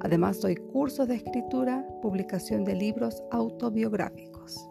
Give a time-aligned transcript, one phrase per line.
[0.00, 4.68] Además doy cursos de escritura, publicación de libros autobiográficos.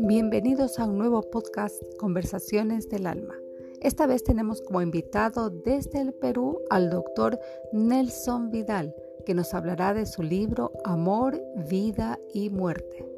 [0.00, 3.36] Bienvenidos a un nuevo podcast Conversaciones del Alma.
[3.80, 7.38] Esta vez tenemos como invitado desde el Perú al doctor
[7.72, 13.09] Nelson Vidal, que nos hablará de su libro Amor, Vida y Muerte.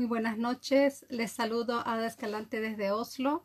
[0.00, 3.44] Muy buenas noches, les saludo a Ada Escalante desde Oslo.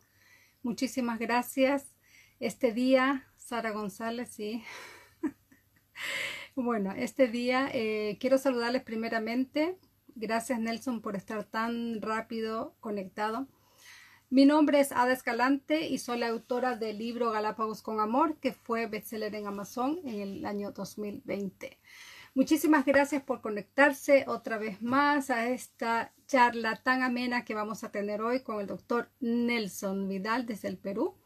[0.62, 1.92] Muchísimas gracias.
[2.40, 4.64] Este día, Sara González, sí.
[6.56, 9.76] bueno, este día eh, quiero saludarles primeramente.
[10.14, 13.46] Gracias Nelson por estar tan rápido conectado.
[14.30, 18.54] Mi nombre es Ada Escalante y soy la autora del libro Galápagos con Amor, que
[18.54, 21.78] fue bestseller en Amazon en el año 2020.
[22.36, 27.90] Muchísimas gracias por conectarse otra vez más a esta charla tan amena que vamos a
[27.90, 31.16] tener hoy con el doctor Nelson Vidal desde el Perú.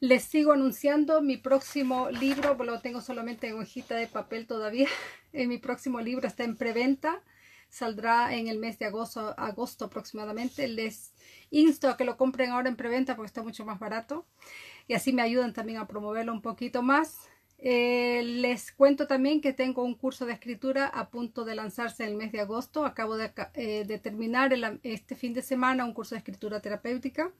[0.00, 4.88] Les sigo anunciando mi próximo libro, lo tengo solamente en hojita de papel todavía.
[5.32, 7.22] En mi próximo libro está en preventa,
[7.68, 10.66] saldrá en el mes de agosto, agosto aproximadamente.
[10.66, 11.14] Les
[11.50, 14.26] insto a que lo compren ahora en preventa porque está mucho más barato
[14.88, 17.28] y así me ayudan también a promoverlo un poquito más.
[17.64, 22.10] Eh, les cuento también que tengo un curso de escritura a punto de lanzarse en
[22.10, 22.84] el mes de agosto.
[22.84, 24.52] Acabo de, eh, terminar
[24.82, 27.30] este fin de semana un curso de escritura terapéutica.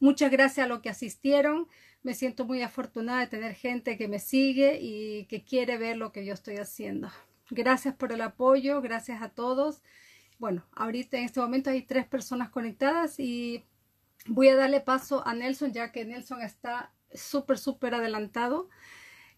[0.00, 1.68] Muchas gracias a los que asistieron.
[2.02, 6.10] Me siento muy afortunada de tener gente que me sigue y que quiere ver lo
[6.10, 7.10] que yo estoy haciendo.
[7.50, 9.82] Gracias por el apoyo, gracias a todos.
[10.38, 13.62] Bueno, ahorita en este momento hay tres personas conectadas y
[14.26, 18.70] voy a darle paso a Nelson ya que Nelson está súper, súper adelantado.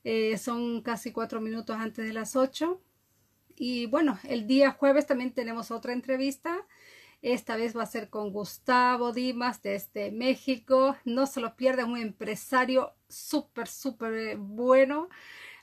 [0.08, 2.80] Eh, son casi cuatro minutos antes de las ocho.
[3.56, 6.64] Y bueno, el día jueves también tenemos otra entrevista.
[7.22, 10.96] Esta vez va a ser con Gustavo Dimas desde México.
[11.04, 15.08] No se lo pierdan, un empresario súper, súper eh, bueno.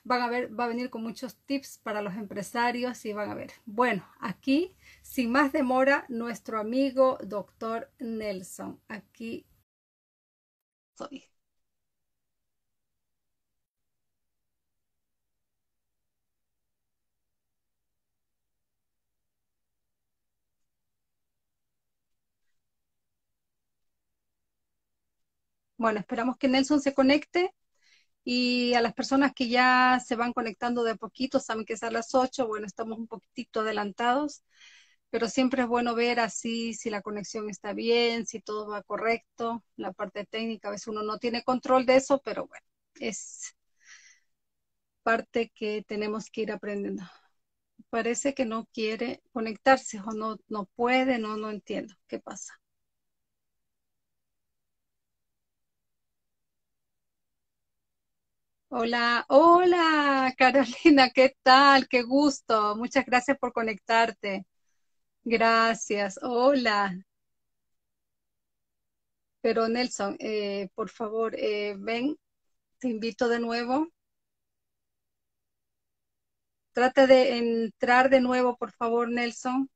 [0.04, 3.34] Van a ver, va a venir con muchos tips para los empresarios y van a
[3.34, 3.52] ver.
[3.64, 8.78] Bueno, aquí, sin más demora, nuestro amigo doctor Nelson.
[8.88, 9.46] Aquí
[10.98, 11.33] soy.
[25.76, 27.52] Bueno, esperamos que Nelson se conecte
[28.24, 31.90] y a las personas que ya se van conectando de poquito, saben que es a
[31.90, 34.44] las 8, bueno, estamos un poquitito adelantados,
[35.10, 39.64] pero siempre es bueno ver así si la conexión está bien, si todo va correcto,
[39.76, 42.66] la parte técnica, a veces uno no tiene control de eso, pero bueno,
[43.00, 43.56] es
[45.02, 47.02] parte que tenemos que ir aprendiendo.
[47.90, 52.54] Parece que no quiere conectarse o no, no puede, no, no entiendo qué pasa.
[58.76, 61.86] Hola, hola Carolina, ¿qué tal?
[61.88, 62.74] Qué gusto.
[62.76, 64.46] Muchas gracias por conectarte.
[65.24, 66.18] Gracias.
[66.22, 66.96] Hola.
[69.42, 72.16] Pero Nelson, eh, por favor, eh, ven,
[72.78, 73.88] te invito de nuevo.
[76.74, 79.70] Trata de entrar de nuevo, por favor, Nelson.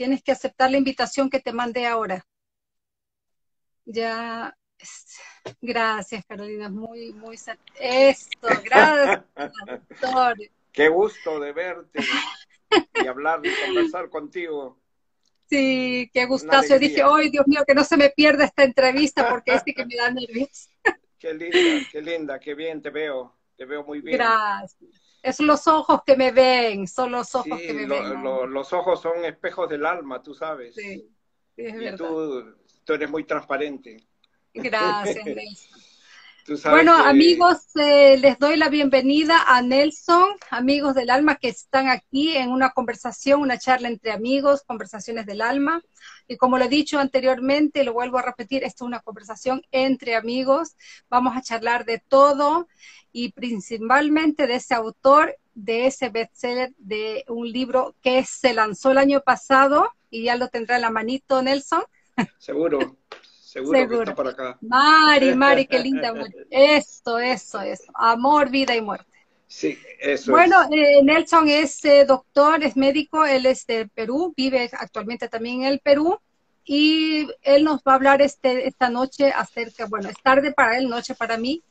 [0.00, 2.24] Tienes que aceptar la invitación que te mandé ahora.
[3.84, 4.56] Ya,
[5.60, 7.36] gracias Carolina, muy, muy,
[7.78, 9.26] esto, gracias,
[9.66, 10.38] doctor.
[10.72, 12.00] Qué gusto de verte
[12.94, 14.80] y hablar y conversar contigo.
[15.50, 16.78] Sí, qué gustazo.
[16.78, 19.96] Dije, ¡ay, Dios mío, que no se me pierda esta entrevista porque este que me
[19.96, 20.70] da nervios!
[21.18, 24.16] Qué linda, qué linda, qué bien te veo, te veo muy bien.
[24.16, 24.90] Gracias.
[25.22, 28.22] Es los ojos que me ven, son los ojos que me ven.
[28.22, 30.74] los ojos son espejos del alma, tú sabes.
[30.74, 31.06] Sí,
[31.58, 34.02] es y Tú, tú, eres muy transparente.
[34.54, 35.80] Gracias, Nelson.
[36.64, 42.36] Bueno, amigos, eh, les doy la bienvenida a Nelson, amigos del alma que están aquí
[42.36, 45.82] en una conversación, una charla entre amigos, conversaciones del alma.
[46.26, 50.16] Y como lo he dicho anteriormente, lo vuelvo a repetir, esto es una conversación entre
[50.16, 50.76] amigos.
[51.08, 52.68] Vamos a charlar de todo
[53.12, 58.98] y principalmente de ese autor, de ese bestseller, de un libro que se lanzó el
[58.98, 61.82] año pasado y ya lo tendrá en la manito Nelson.
[62.38, 62.96] Seguro.
[63.50, 64.58] Seguro, que está para acá.
[64.60, 66.12] Mari, Mari, qué linda.
[66.50, 67.90] Eso, eso, eso.
[67.94, 69.10] Amor, vida y muerte.
[69.48, 74.70] Sí, eso Bueno, eh, Nelson es eh, doctor, es médico, él es de Perú, vive
[74.72, 76.20] actualmente también en el Perú
[76.64, 80.88] y él nos va a hablar este, esta noche acerca, bueno, es tarde para él,
[80.88, 81.64] noche para mí,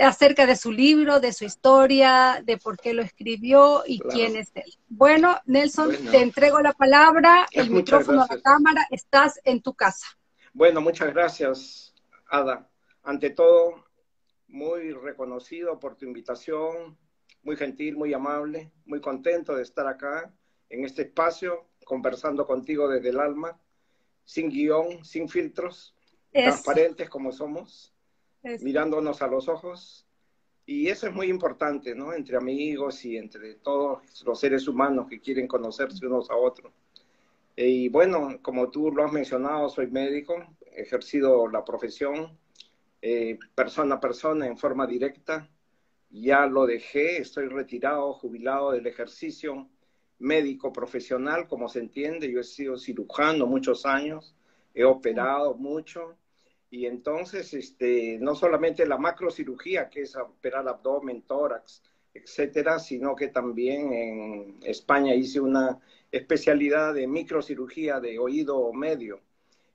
[0.00, 4.50] acerca de su libro, de su historia, de por qué lo escribió y quién es
[4.56, 4.74] él.
[4.88, 10.08] Bueno, Nelson, te entrego la palabra, el micrófono, la cámara, estás en tu casa.
[10.56, 11.94] Bueno, muchas gracias,
[12.30, 12.66] Ada.
[13.02, 13.84] Ante todo,
[14.48, 16.96] muy reconocido por tu invitación,
[17.42, 20.34] muy gentil, muy amable, muy contento de estar acá
[20.70, 23.60] en este espacio, conversando contigo desde el alma,
[24.24, 25.94] sin guion, sin filtros,
[26.32, 27.92] transparentes como somos,
[28.42, 30.06] mirándonos a los ojos.
[30.64, 32.14] Y eso es muy importante, ¿no?
[32.14, 36.72] Entre amigos y entre todos los seres humanos que quieren conocerse unos a otros.
[37.56, 40.34] Y bueno, como tú lo has mencionado, soy médico,
[40.72, 42.38] he ejercido la profesión
[43.00, 45.48] eh, persona a persona en forma directa.
[46.10, 49.70] Ya lo dejé, estoy retirado, jubilado del ejercicio
[50.18, 52.30] médico profesional, como se entiende.
[52.30, 54.36] Yo he sido cirujano muchos años,
[54.74, 56.16] he operado mucho.
[56.68, 61.82] Y entonces, este, no solamente la macrocirugía, que es operar abdomen, tórax,
[62.16, 65.78] etcétera, sino que también en España hice una
[66.10, 69.20] especialidad de microcirugía de oído medio.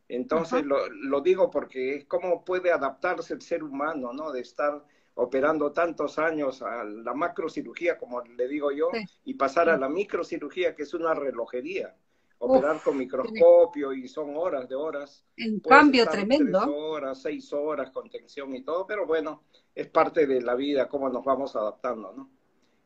[0.08, 4.32] Entonces lo, digo porque es cómo puede adaptarse el ser humano, ¿no?
[4.32, 4.84] De estar
[5.14, 8.90] operando tantos años a la macrocirugía, como le digo yo,
[9.24, 11.96] y pasar a la microcirugía, que es una relojería.
[12.40, 15.24] Operar con microscopio y son horas de horas.
[15.38, 16.60] En cambio tremendo.
[16.60, 19.44] Tres horas, seis horas con tensión y todo, pero bueno,
[19.75, 22.29] es parte de la vida, cómo nos vamos adaptando, ¿no?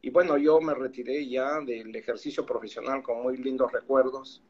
[0.02, 4.44] Y bueno, yo me retiré ya del ejercicio profesional con muy lindos recuerdos,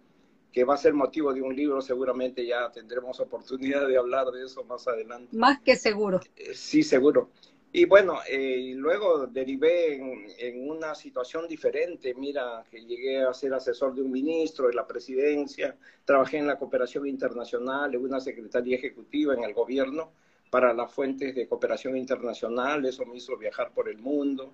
[0.52, 4.44] que va a ser motivo de un libro, seguramente ya tendremos oportunidad de hablar de
[4.44, 5.36] eso más adelante.
[5.36, 6.20] Más que seguro.
[6.36, 7.30] Eh, sí, seguro.
[7.72, 12.14] Y bueno, eh, luego derivé en, en, una situación diferente.
[12.14, 16.58] Mira, que llegué a ser asesor de un ministro de la presidencia, trabajé en la
[16.58, 20.12] cooperación internacional, en una secretaría ejecutiva en el gobierno
[20.56, 22.86] para las fuentes de cooperación internacional.
[22.86, 24.54] Eso me hizo viajar por el mundo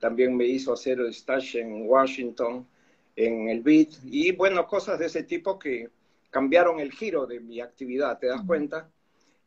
[0.00, 2.66] también me hizo hacer el stage en Washington,
[3.14, 5.90] en el BIT, y bueno, cosas de ese tipo que
[6.30, 8.90] cambiaron el giro de mi actividad, ¿te das cuenta?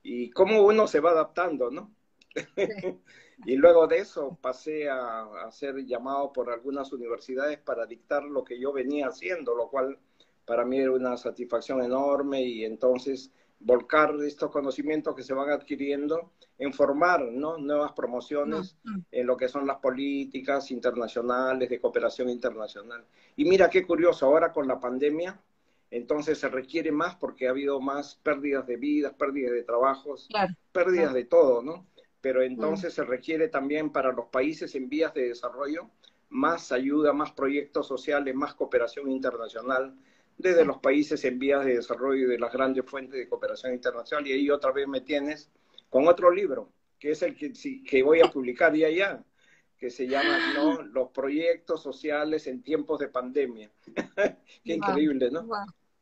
[0.04, 1.92] Y cómo uno se va adaptando, ¿no?
[3.46, 8.44] y luego de eso pasé a, a, ser llamado por algunas universidades para dictar lo
[8.44, 9.98] que yo venía haciendo, lo cual
[10.46, 13.32] para mí era una satisfacción enorme y entonces
[13.64, 17.58] volcar estos conocimientos que se van adquiriendo en formar ¿no?
[17.58, 18.78] nuevas promociones
[19.12, 23.04] en lo que son las políticas internacionales de cooperación internacional.
[23.36, 25.40] Y mira qué curioso, ahora con la pandemia,
[25.92, 30.28] entonces se requiere más porque ha habido más pérdidas de vidas, pérdidas de trabajos,
[30.72, 31.86] pérdidas de todo, ¿no?
[32.20, 35.90] Pero entonces se requiere también para los países en vías de desarrollo
[36.30, 39.96] más ayuda, más proyectos sociales, más cooperación internacional,
[40.44, 44.28] desde los países en vías de desarrollo y de las grandes fuentes de cooperación internacional.
[44.28, 45.50] Y ahí otra vez me tienes
[45.90, 46.70] con otro libro,
[47.00, 47.54] que es el que,
[47.88, 49.24] que voy a publicar ya ya,
[49.78, 50.82] que se llama ¿no?
[50.82, 53.72] Los proyectos sociales en tiempos de pandemia.
[54.64, 55.48] Qué increíble, ¿no?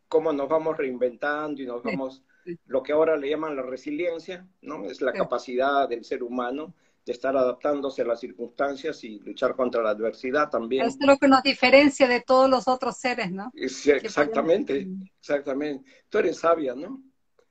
[0.07, 2.23] Cómo nos vamos reinventando y nos vamos,
[2.65, 4.85] lo que ahora le llaman la resiliencia, ¿no?
[4.85, 6.73] Es la capacidad del ser humano
[7.05, 10.85] de estar adaptándose a las circunstancias y luchar contra la adversidad también.
[10.85, 13.51] Es lo que nos diferencia de todos los otros seres, ¿no?
[13.55, 14.87] exactamente,
[15.19, 15.89] exactamente.
[16.09, 17.01] Tú eres sabia, ¿no?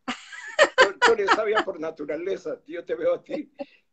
[1.00, 2.60] tú, eres sabia por naturaleza.
[2.66, 3.50] Yo te veo a ti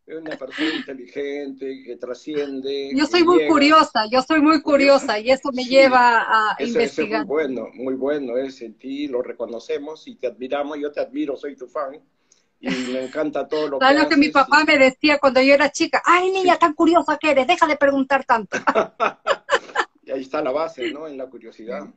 [0.08, 2.92] una persona inteligente, que trasciende.
[2.96, 7.26] Yo soy muy curiosa, yo soy muy curiosa y eso me lleva a investigar.
[7.26, 11.36] muy bueno, muy bueno es en ti, lo reconocemos y te admiramos, yo te admiro,
[11.36, 12.00] soy tu fan
[12.60, 15.54] y me encanta todo lo que ¿Sabes lo que mi papá me decía cuando yo
[15.54, 16.02] era chica?
[16.04, 17.48] ¡Ay, niña, tan curiosa que eres!
[17.48, 18.58] Deja de preguntar tanto.
[20.04, 21.08] y ahí está la base, ¿no?
[21.08, 21.88] En la curiosidad.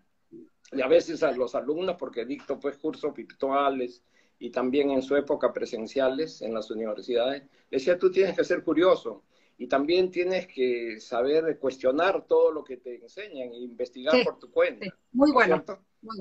[0.73, 4.03] Y a veces a los alumnos, porque dicto pues cursos virtuales
[4.39, 9.25] y también en su época presenciales en las universidades, decía, tú tienes que ser curioso
[9.59, 14.51] y también tienes que saber cuestionar todo lo que te enseñan e investigar por tu
[14.51, 14.87] cuenta.
[15.13, 15.63] Muy bueno.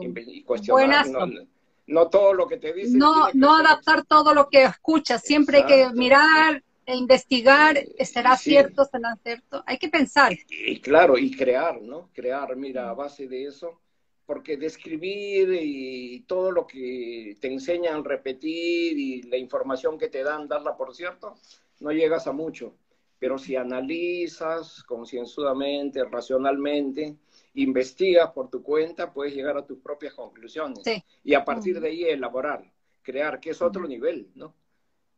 [0.01, 1.25] Y cuestionar, no
[2.09, 2.99] todo lo que te dicen.
[2.99, 8.83] No, no adaptar todo lo que escuchas, siempre hay que mirar e investigar, ¿será cierto,
[8.85, 9.63] será cierto?
[9.67, 10.33] Hay que pensar.
[10.49, 12.09] Y, claro, y crear, ¿no?
[12.13, 13.79] Crear, mira, a base de eso,
[14.25, 20.47] porque describir y todo lo que te enseñan repetir y la información que te dan,
[20.47, 21.35] darla por cierto,
[21.79, 22.73] no llegas a mucho.
[23.19, 27.17] Pero si analizas concienzudamente, racionalmente,
[27.53, 30.79] investigas por tu cuenta, puedes llegar a tus propias conclusiones.
[31.23, 34.55] Y a partir de ahí elaborar, crear, que es otro nivel, ¿no?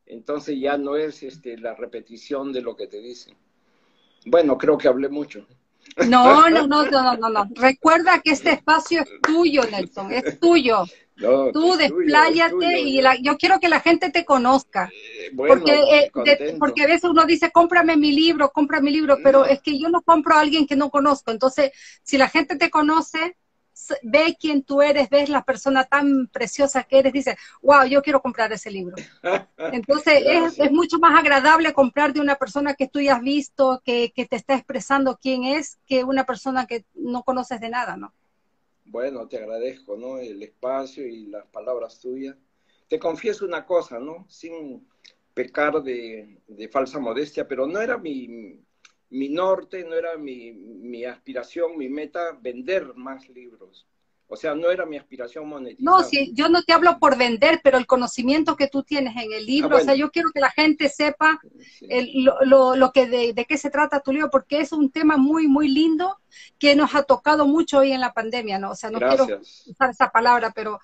[0.06, 3.36] Entonces ya no es este, la repetición de lo que te dicen.
[4.26, 5.48] Bueno, creo que hablé mucho.
[6.08, 7.50] No, no, no, no, no, no.
[7.56, 10.84] Recuerda que este espacio es tuyo, Nelson, es tuyo.
[11.54, 14.90] Tú despláyate y yo quiero que la gente te conozca.
[14.92, 19.46] Eh, porque, eh, porque a veces uno dice, cómprame mi libro, cómprame mi libro, pero
[19.46, 21.32] es que yo no compro a alguien que no conozco.
[21.32, 21.72] Entonces,
[22.04, 23.36] si la gente te conoce,
[24.04, 28.22] ve quién tú eres, ves la persona tan preciosa que eres, dice, wow, yo quiero
[28.22, 28.96] comprar ese libro.
[29.58, 33.82] Entonces es, es, mucho más agradable comprar de una persona que tú ya has visto,
[33.84, 37.98] que, que, te está expresando quién es, que una persona que no conoces de nada,
[37.98, 38.14] ¿no?
[38.92, 40.18] Bueno, te agradezco, ¿no?
[40.18, 42.36] El espacio y las palabras tuyas.
[42.90, 44.26] Te confieso una cosa, ¿no?
[44.28, 44.86] Sin
[45.34, 48.60] pecar de, falsa modestia, pero no era mi,
[49.10, 53.88] mi norte, no era mi, mi, aspiración, mi meta, vender más libros.
[54.34, 55.84] O sea, no era mi aspiración monetizar.
[55.84, 59.34] No, sí, yo no te hablo por vender, pero el conocimiento que tú tienes en
[59.34, 61.42] el libro, ah, o sea, yo quiero que la gente sepa
[62.46, 65.50] lo, lo, que de, de, qué se trata tu libro, porque es un tema muy,
[65.50, 66.18] muy lindo
[66.58, 68.72] que nos ha tocado mucho hoy en la pandemia, ¿no?
[68.72, 69.28] O sea, no quiero
[69.66, 70.80] usar esa palabra, pero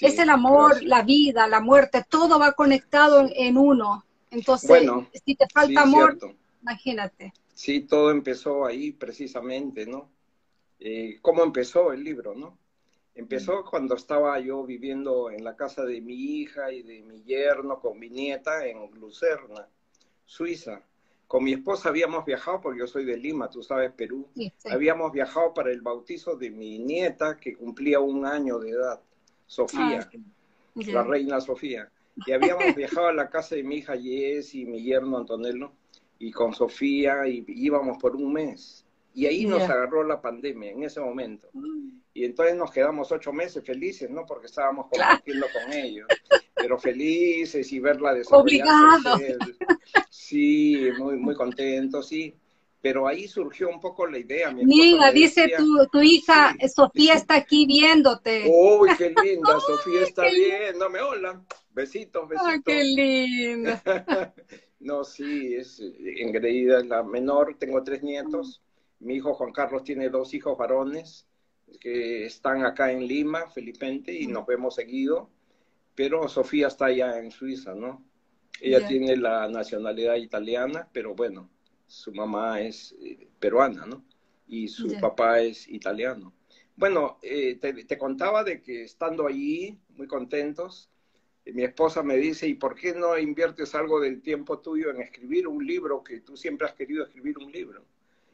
[0.00, 4.06] es el amor, la vida, la muerte, todo va conectado en, en uno.
[4.30, 4.82] Entonces,
[5.26, 6.16] si te falta amor,
[6.62, 7.34] imagínate.
[7.52, 10.08] Sí, todo empezó ahí precisamente, ¿no?
[10.80, 12.56] Eh, ¿Cómo empezó el libro, no?
[13.18, 17.80] Empezó cuando estaba yo viviendo en la casa de mi hija y de mi yerno
[17.80, 19.66] con mi nieta en Lucerna,
[20.24, 20.82] Suiza.
[21.26, 24.28] Con mi esposa habíamos viajado, porque yo soy de Lima, tú sabes, Perú.
[24.70, 29.00] Habíamos viajado para el bautizo de mi nieta que cumplía un año de edad,
[29.48, 30.18] Sofía, ah,
[30.76, 31.90] la reina Sofía.
[32.24, 35.72] Y habíamos viajado a la casa de mi hija Jess y mi yerno Antonello
[36.20, 38.84] y con Sofía y íbamos por un mes.
[39.12, 41.48] Y ahí nos agarró la pandemia en ese momento.
[42.18, 42.22] Mm.
[42.22, 44.26] Y entonces nos quedamos ocho meses felices, ¿no?
[44.26, 46.06] Porque estábamos compartiendo con ellos.
[46.54, 49.36] Pero felices y verla desarrollarse.
[50.10, 52.34] Sí, muy, muy contentos, sí.
[52.80, 54.52] Pero ahí surgió un poco la idea.
[54.52, 58.44] Mira, dice tu, tu hija, Sofía está aquí viéndote.
[58.48, 61.00] Uy, qué linda, Sofía está viéndome.
[61.00, 62.52] Hola, besitos, besitos.
[62.52, 63.82] Ay, qué linda.
[64.80, 65.82] No, sí, es
[66.20, 68.62] engreída, la menor, tengo tres nietos.
[69.00, 71.27] Mi hijo Juan Carlos tiene dos hijos varones
[71.80, 75.30] que están acá en Lima, Felipente, y nos vemos seguido.
[75.94, 78.04] Pero Sofía está allá en Suiza, ¿no?
[78.60, 81.48] Ella tiene la nacionalidad italiana, pero bueno,
[81.86, 84.04] su mamá es eh, peruana, ¿no?
[84.46, 86.32] Y su papá es italiano.
[86.76, 90.90] Bueno, eh, te, te, contaba de que estando allí, muy contentos,
[91.52, 95.48] mi esposa me dice, ¿y por qué no inviertes algo del tiempo tuyo en escribir
[95.48, 97.84] un libro que tú siempre has querido escribir un libro?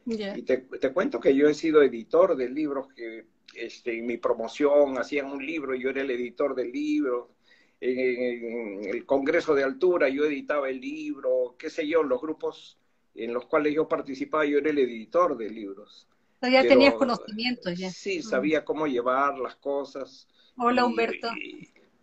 [0.05, 4.17] Y te, te, cuento que yo he sido editor de libros que este, en mi
[4.17, 7.31] promoción hacían un libro, y yo era el editor del libro.
[7.81, 12.77] En, en, el Congreso de Altura yo editaba el libro, qué sé yo, los grupos
[13.15, 16.07] en los cuales yo participaba, yo era el editor de libros.
[16.41, 17.89] ya tenías conocimiento ya.
[17.89, 20.27] Sí, sabía cómo llevar las cosas.
[20.57, 21.29] Hola, Humberto.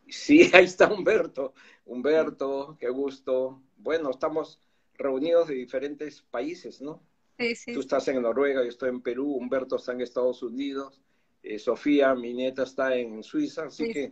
[0.08, 1.54] Sí, ahí está Humberto.
[1.84, 3.62] Humberto, qué gusto.
[3.76, 4.60] Bueno, estamos
[4.94, 7.02] reunidos de diferentes países, ¿no?
[7.38, 7.72] Sí, sí.
[7.72, 11.00] Tú estás en Noruega, yo estoy en Perú, Humberto está en Estados Unidos,
[11.42, 14.10] eh, Sofía, mi nieta, está en Suiza, así que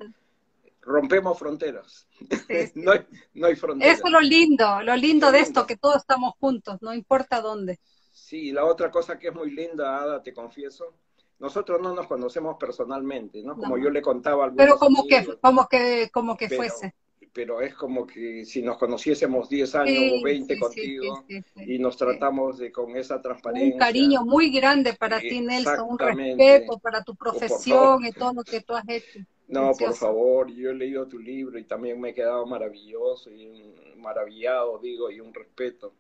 [0.80, 2.06] rompemos fronteras.
[2.74, 3.98] no, hay, no hay fronteras.
[3.98, 7.78] Eso es lo lindo, lo lindo de esto, que todos estamos juntos, no importa dónde.
[8.10, 10.94] Sí, la otra cosa que es muy linda, Ada, te confieso,
[11.38, 13.56] nosotros no nos conocemos personalmente, ¿no?
[13.56, 16.94] Como yo le contaba al Pero como que, como que, como que fuese.
[17.32, 21.24] Pero es como que si nos conociésemos 10 años o 20 contigo
[21.56, 23.74] y nos tratamos de con esa transparencia.
[23.74, 28.42] Un cariño muy grande para ti, Nelson, un respeto para tu profesión y todo lo
[28.42, 29.20] que tú has hecho.
[29.50, 33.74] No, por favor, yo he leído tu libro y también me he quedado maravilloso y
[33.96, 35.92] maravillado, digo, y un respeto.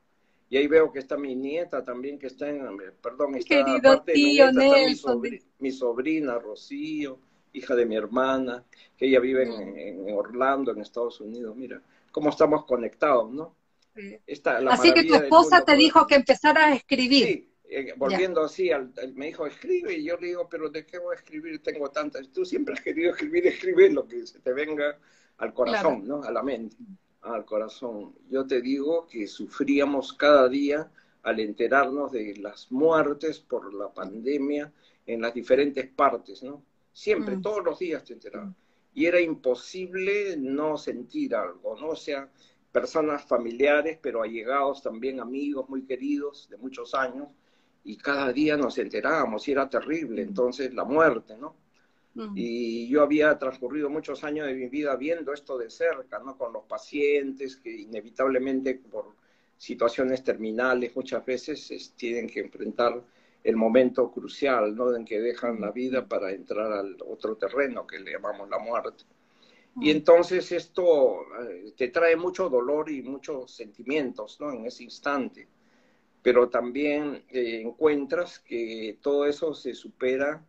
[0.48, 2.60] Y ahí veo que está mi nieta también, que está en,
[3.00, 5.22] perdón, está Querido tío Nelson.
[5.60, 7.18] Mi, sobrina, Rocío,
[7.52, 8.64] hija de mi hermana,
[8.96, 11.56] que ella vive en, Orlando, en Estados Unidos.
[11.56, 11.80] Mira,
[12.10, 13.56] cómo estamos conectados, ¿no?
[14.70, 17.26] Así que tu esposa te dijo que empezara a escribir.
[17.26, 20.98] Sí, eh, volviendo así, al, me dijo, escribe, y yo le digo, pero ¿de qué
[20.98, 21.62] voy a escribir?
[21.62, 22.28] Tengo tantas.
[22.30, 24.98] Tú siempre has querido escribir, escribe lo que se te venga
[25.38, 26.22] al corazón, ¿no?
[26.22, 26.76] A la mente,
[27.22, 28.14] al corazón.
[28.28, 30.90] Yo te digo que sufríamos cada día
[31.22, 34.72] al enterarnos de las muertes por la pandemia
[35.06, 36.62] en las diferentes partes, ¿no?
[36.92, 37.42] Siempre, mm.
[37.42, 38.54] todos los días te enterabas.
[38.94, 41.90] Y era imposible no sentir algo, ¿no?
[41.90, 42.28] O sea,
[42.72, 47.28] personas familiares, pero allegados también, amigos muy queridos de muchos años,
[47.84, 51.56] y cada día nos enterábamos y era terrible, entonces la muerte, ¿no?
[52.34, 56.36] Y yo había transcurrido muchos años de mi vida viendo esto de cerca, ¿no?
[56.36, 59.14] Con los pacientes que inevitablemente por
[59.56, 63.02] situaciones terminales muchas veces tienen que enfrentar
[63.42, 64.94] el momento crucial, ¿no?
[64.94, 69.04] En que dejan la vida para entrar al otro terreno que le llamamos la muerte.
[69.80, 74.52] Y entonces esto eh, te trae mucho dolor y muchos sentimientos, ¿no?
[74.52, 75.48] En ese instante
[76.22, 80.44] pero también eh, encuentras que todo eso se supera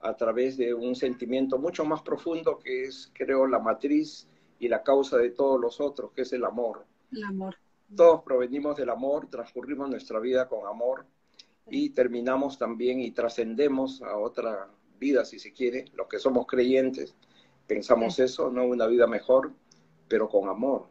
[0.00, 4.82] a través de un sentimiento mucho más profundo que es, creo, la matriz y la
[4.82, 6.84] causa de todos los otros, que es el amor.
[7.10, 7.56] El amor.
[7.96, 11.06] Todos provenimos del amor, transcurrimos nuestra vida con amor
[11.66, 17.14] y terminamos también y trascendemos a otra vida, si se quiere, los que somos creyentes,
[17.66, 18.66] pensamos eso, ¿no?
[18.66, 19.52] Una vida mejor,
[20.08, 20.88] pero con amor.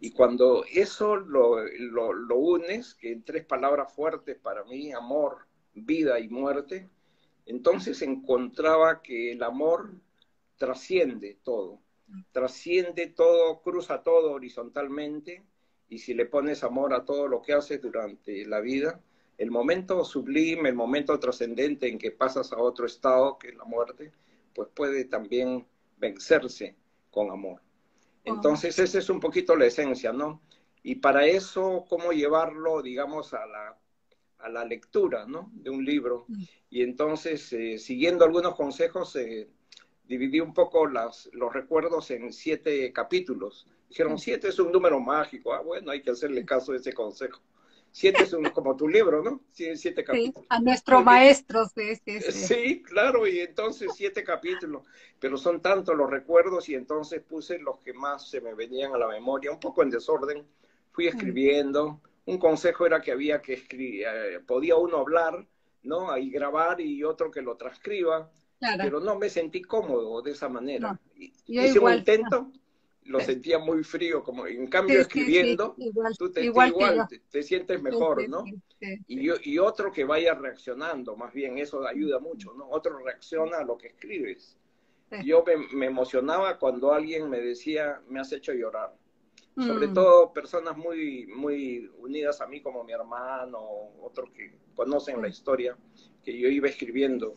[0.00, 6.18] Y cuando eso lo, lo, unes, que en tres palabras fuertes para mí, amor, vida
[6.18, 6.90] y muerte,
[7.46, 9.94] entonces encontraba que el amor
[10.56, 11.80] trasciende todo,
[12.32, 15.44] trasciende todo, cruza todo horizontalmente,
[15.88, 19.00] y si le pones amor a todo lo que haces durante la vida,
[19.42, 23.64] el momento sublime, el momento trascendente en que pasas a otro estado, que es la
[23.64, 24.12] muerte,
[24.54, 25.66] pues puede también
[25.98, 26.76] vencerse
[27.10, 27.60] con amor.
[28.24, 30.40] Entonces, esa es un poquito la esencia, ¿no?
[30.84, 33.76] Y para eso, ¿cómo llevarlo, digamos, a la,
[34.38, 35.50] a la lectura, ¿no?
[35.54, 36.26] De un libro.
[36.28, 36.42] Mm.
[36.70, 39.48] Y entonces, eh, siguiendo algunos consejos, eh,
[40.04, 43.66] dividí un poco las, los recuerdos en siete capítulos.
[43.88, 44.18] Dijeron, mm.
[44.18, 45.52] siete es un número mágico.
[45.52, 47.40] Ah, bueno, hay que hacerle caso a ese consejo.
[47.94, 49.42] Siete como tu libro, ¿no?
[49.52, 50.46] Siete capítulos.
[50.48, 51.66] a nuestro maestro.
[51.66, 54.82] Sí, sí, sí, claro, y entonces siete capítulos,
[55.20, 58.98] pero son tantos los recuerdos y entonces puse los que más se me venían a
[58.98, 60.42] la memoria, un poco en desorden,
[60.90, 62.00] fui escribiendo.
[62.24, 65.46] Un consejo era que había que escribir, eh, podía uno hablar,
[65.82, 66.10] ¿no?
[66.10, 68.30] Ahí grabar y otro que lo transcriba,
[68.78, 70.98] pero no me sentí cómodo de esa manera.
[71.46, 72.50] Hice un intento
[73.04, 75.74] lo sentía muy frío, como en cambio escribiendo,
[76.18, 76.74] tú te, igual,
[77.30, 78.44] te, sientes mejor, ¿no?
[79.06, 82.68] Y, y, otro que vaya reaccionando, más bien, eso ayuda mucho, ¿no?
[82.68, 84.56] Otro reacciona a lo que escribes.
[85.24, 88.94] Yo me, emocionaba cuando alguien me decía, me has hecho llorar.
[89.56, 89.92] Sobre mm.
[89.92, 93.60] todo personas muy, muy unidas a mí, como mi hermano,
[94.00, 95.76] otros que conocen la historia,
[96.24, 97.36] que yo iba escribiendo.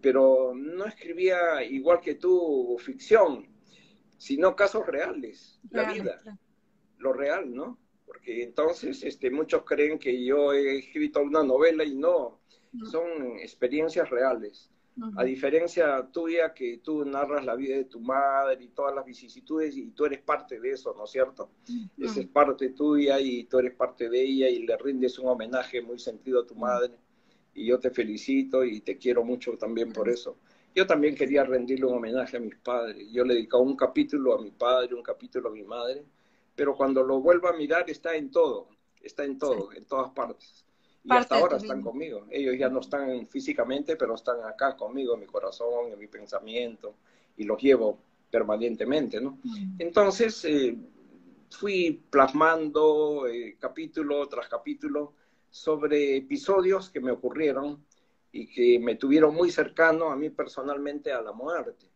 [0.00, 3.46] Pero no escribía igual que tú ficción,
[4.16, 6.20] sino casos reales, la vida,
[6.98, 7.78] lo real, ¿no?
[8.06, 12.40] Porque entonces este, muchos creen que yo he escrito una novela y no,
[12.90, 14.70] son experiencias reales.
[15.16, 19.76] A diferencia tuya, que tú narras la vida de tu madre y todas las vicisitudes
[19.76, 21.50] y tú eres parte de eso, ¿no es cierto?
[21.98, 25.82] Esa es parte tuya y tú eres parte de ella y le rindes un homenaje
[25.82, 26.94] muy sentido a tu madre.
[27.54, 30.38] Y yo te felicito y te quiero mucho también por eso.
[30.74, 33.06] Yo también quería rendirle un homenaje a mis padres.
[33.12, 36.04] Yo le dedicaba un capítulo a mi padre, un capítulo a mi madre,
[36.54, 38.68] pero cuando lo vuelvo a mirar está en todo,
[39.00, 40.64] está en todo, en todas partes.
[41.04, 42.26] Y hasta ahora están conmigo.
[42.30, 46.94] Ellos ya no están físicamente, pero están acá conmigo, en mi corazón, en mi pensamiento,
[47.36, 47.98] y los llevo
[48.30, 49.38] permanentemente, ¿no?
[49.44, 49.76] Mm.
[49.78, 50.76] Entonces, eh,
[51.50, 55.12] fui plasmando eh, capítulo tras capítulo
[55.50, 57.84] sobre episodios que me ocurrieron
[58.34, 61.86] y que me tuvieron muy cercano a mí personalmente a la muerte.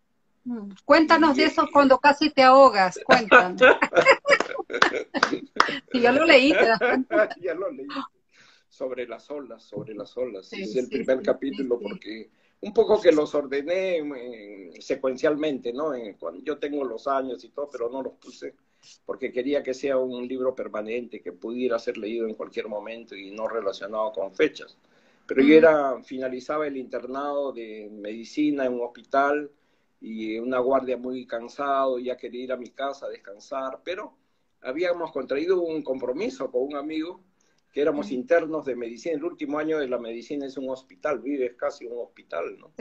[0.45, 0.71] Mm.
[0.85, 3.61] Cuéntanos de eso cuando casi te ahogas, cuéntanos.
[5.93, 6.53] y yo lo leí.
[7.43, 7.89] ya lo leí.
[8.69, 10.53] Sobre las olas, sobre las olas.
[10.53, 15.93] es el primer capítulo porque un poco que los ordené eh, secuencialmente, ¿no?
[16.21, 18.55] cuando yo tengo los años y todo, pero no los puse
[19.05, 23.33] porque quería que sea un libro permanente, que pudiera ser leído en cualquier momento y
[23.33, 24.79] no relacionado con fechas.
[25.29, 29.51] Pero yo era, finalizaba el internado de medicina en un hospital
[30.01, 34.17] y una guardia muy cansado, ya quería ir a mi casa a descansar, pero
[34.63, 37.21] habíamos contraído un compromiso con un amigo
[37.71, 39.17] que éramos internos de medicina.
[39.17, 42.73] El último año de la medicina es un hospital, vives casi un hospital, ¿no?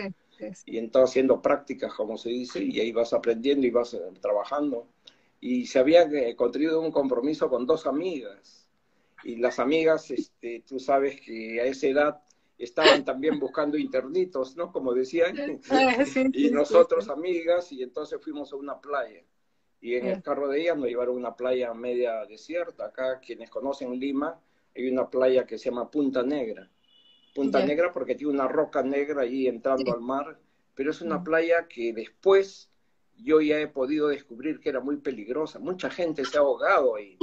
[0.66, 4.88] Y entonces haciendo prácticas, como se dice, y ahí vas aprendiendo y vas eh, trabajando.
[5.42, 8.70] Y se había eh, contraído un compromiso con dos amigas.
[9.26, 12.22] Y las amigas, este, tú sabes que a esa edad
[12.58, 14.72] estaban también buscando internitos, ¿no?
[14.72, 15.62] Como decían,
[16.34, 19.24] y nosotros amigas, y entonces fuimos a una playa.
[19.80, 22.88] Y en el carro de ella nos llevaron a una playa media desierta.
[22.88, 24.40] Acá, quienes conocen Lima,
[24.76, 26.70] hay una playa que se llama Punta Negra.
[27.36, 30.40] Punta Negra porque tiene una roca negra ahí entrando al mar,
[30.74, 32.72] pero es una playa que después
[33.16, 35.60] yo ya he podido descubrir que era muy peligrosa.
[35.60, 37.18] Mucha gente se ha ahogado ahí.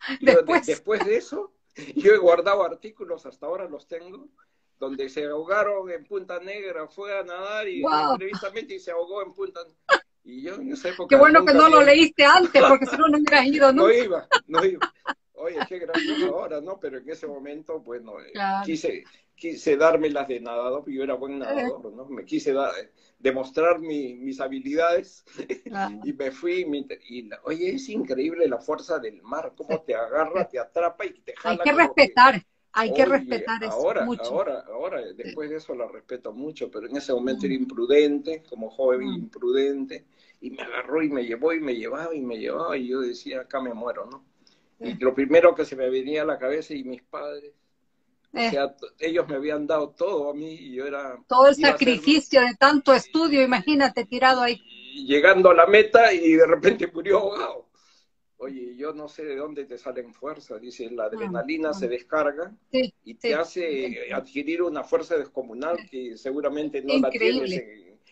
[0.22, 1.52] Después, después de eso,
[1.94, 4.30] yo he guardado artículos, hasta ahora los tengo,
[4.80, 9.60] donde se ahogaron en Punta Negra, fue a nadar y y se ahogó en Punta
[9.62, 10.04] Negra.
[10.24, 11.08] Y yo en esa época.
[11.08, 14.26] Qué bueno que no lo leíste antes, porque si no, no hubieras ido No iba,
[14.46, 14.92] no iba.
[15.34, 16.78] Oye, qué gracioso ahora, ¿no?
[16.78, 18.32] Pero en ese momento, bueno, eh,
[18.64, 22.04] quise, quise dármelas de nadador, yo era buen nadador, ¿no?
[22.06, 22.72] Me quise dar,
[23.18, 25.24] demostrar mi, mis habilidades
[26.04, 26.66] y me fui.
[27.08, 31.34] y, oye, es increíble la fuerza del mar, cómo te agarra, te atrapa y te
[31.36, 31.62] jala.
[31.64, 32.46] Hay que respetar.
[32.72, 34.22] Hay que respetar eso ahora, mucho.
[34.24, 37.62] Ahora, ahora, después de eso la respeto mucho, pero en ese momento era mm.
[37.62, 39.14] imprudente, como joven mm.
[39.14, 40.04] imprudente,
[40.40, 43.40] y me agarró y me llevó y me llevaba y me llevaba y yo decía,
[43.40, 44.24] acá me muero, ¿no?
[44.78, 47.52] Y lo primero que se me venía a la cabeza y mis padres,
[48.32, 48.50] o eh.
[48.50, 51.18] sea, ellos me habían dado todo a mí y yo era...
[51.26, 54.62] Todo el sacrificio de tanto estudio, imagínate, tirado ahí.
[55.06, 57.69] llegando a la meta y de repente murió ahogado.
[58.42, 62.56] Oye, yo no sé de dónde te salen fuerzas, dice, la adrenalina se descarga
[63.04, 67.62] y te hace adquirir una fuerza descomunal que seguramente no la tienes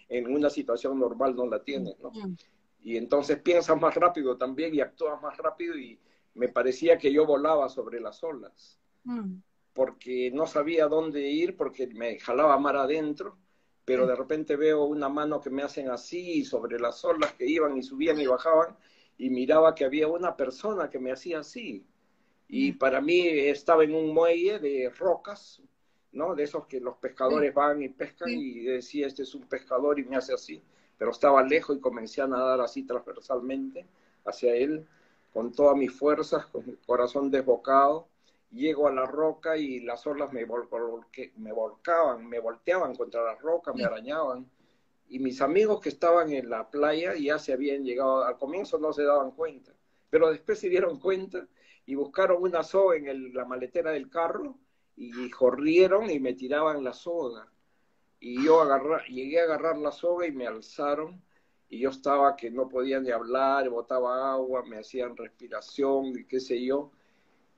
[0.07, 2.12] en, una situación normal, no la tienes, ¿no?
[2.83, 5.99] Y entonces piensas más rápido también y actúas más rápido y
[6.35, 8.79] me parecía que yo volaba sobre las olas,
[9.73, 13.38] porque no sabía dónde ir, porque me jalaba mar adentro,
[13.87, 17.79] pero de repente veo una mano que me hacen así sobre las olas que iban
[17.79, 18.77] y subían y bajaban
[19.18, 21.85] y miraba que había una persona que me hacía así.
[22.46, 25.61] Y para mí estaba en un muelle de rocas,
[26.12, 26.35] ¿no?
[26.35, 30.04] De esos que los pescadores van y pescan y decía, este es un pescador y
[30.04, 30.62] me hace así.
[30.96, 33.85] Pero estaba lejos y comencé a nadar así transversalmente
[34.24, 34.87] hacia él,
[35.33, 38.09] con todas mis fuerzas, con el corazón desbocado.
[38.52, 40.46] Llego a la roca y las olas me,
[41.37, 44.46] me volcaban, me volteaban contra las rocas, me arañaban
[45.09, 48.92] y mis amigos que estaban en la playa ya se habían llegado, al comienzo no
[48.92, 49.73] se daban cuenta,
[50.11, 51.47] pero después se dieron cuenta
[51.87, 54.59] y buscaron una soga en la maletera del carro
[54.97, 57.49] y corrieron y me tiraban la soga.
[58.21, 58.64] Y yo
[59.09, 61.23] llegué a agarrar la soga y me alzaron
[61.71, 66.40] y yo estaba que no podía ni hablar, botaba agua, me hacían respiración y qué
[66.40, 66.90] sé yo.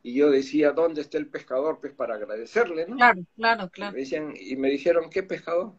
[0.02, 1.78] Y yo decía, ¿dónde está el pescador?
[1.80, 2.96] Pues para agradecerle, ¿no?
[2.96, 3.96] Claro, claro, claro.
[3.98, 5.74] y me dijeron, ¿qué pescador?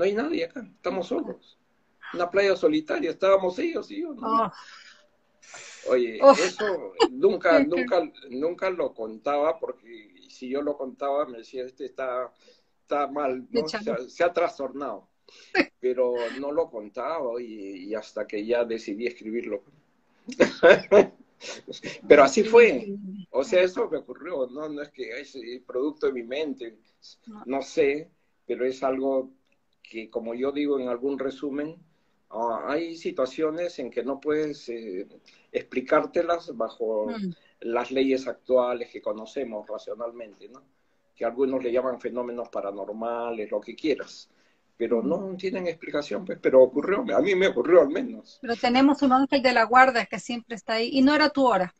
[0.00, 1.58] No hay nadie acá, estamos solos.
[2.14, 4.16] Una playa solitaria, estábamos ellos y yo.
[4.22, 4.50] Ah.
[5.90, 11.84] Oye, eso nunca, nunca, nunca lo contaba porque si yo lo contaba me decía, este
[11.84, 12.32] está,
[12.80, 13.46] está mal,
[14.08, 15.06] se, ha, trastornado.
[15.80, 19.62] Pero no lo contaba y, hasta que ya decidí escribirlo.
[22.08, 22.96] Pero así fue.
[23.32, 24.66] O sea, eso me ocurrió, ¿no?
[24.66, 25.36] No es que es
[25.66, 26.78] producto de mi mente,
[27.44, 28.08] no sé,
[28.46, 29.30] pero es algo
[29.90, 31.76] que, como yo digo en algún resumen,
[32.30, 35.06] ah, hay situaciones en que no puedes eh,
[35.50, 37.34] explicártelas bajo mm.
[37.62, 40.62] las leyes actuales que conocemos racionalmente, ¿no?
[41.14, 44.30] Que algunos le llaman fenómenos paranormales, lo que quieras.
[44.76, 45.36] Pero no mm.
[45.36, 48.38] tienen explicación, pues, pero ocurrió, a mí me ocurrió al menos.
[48.40, 51.44] Pero tenemos un ángel de la guarda que siempre está ahí, y no era tu
[51.44, 51.74] hora.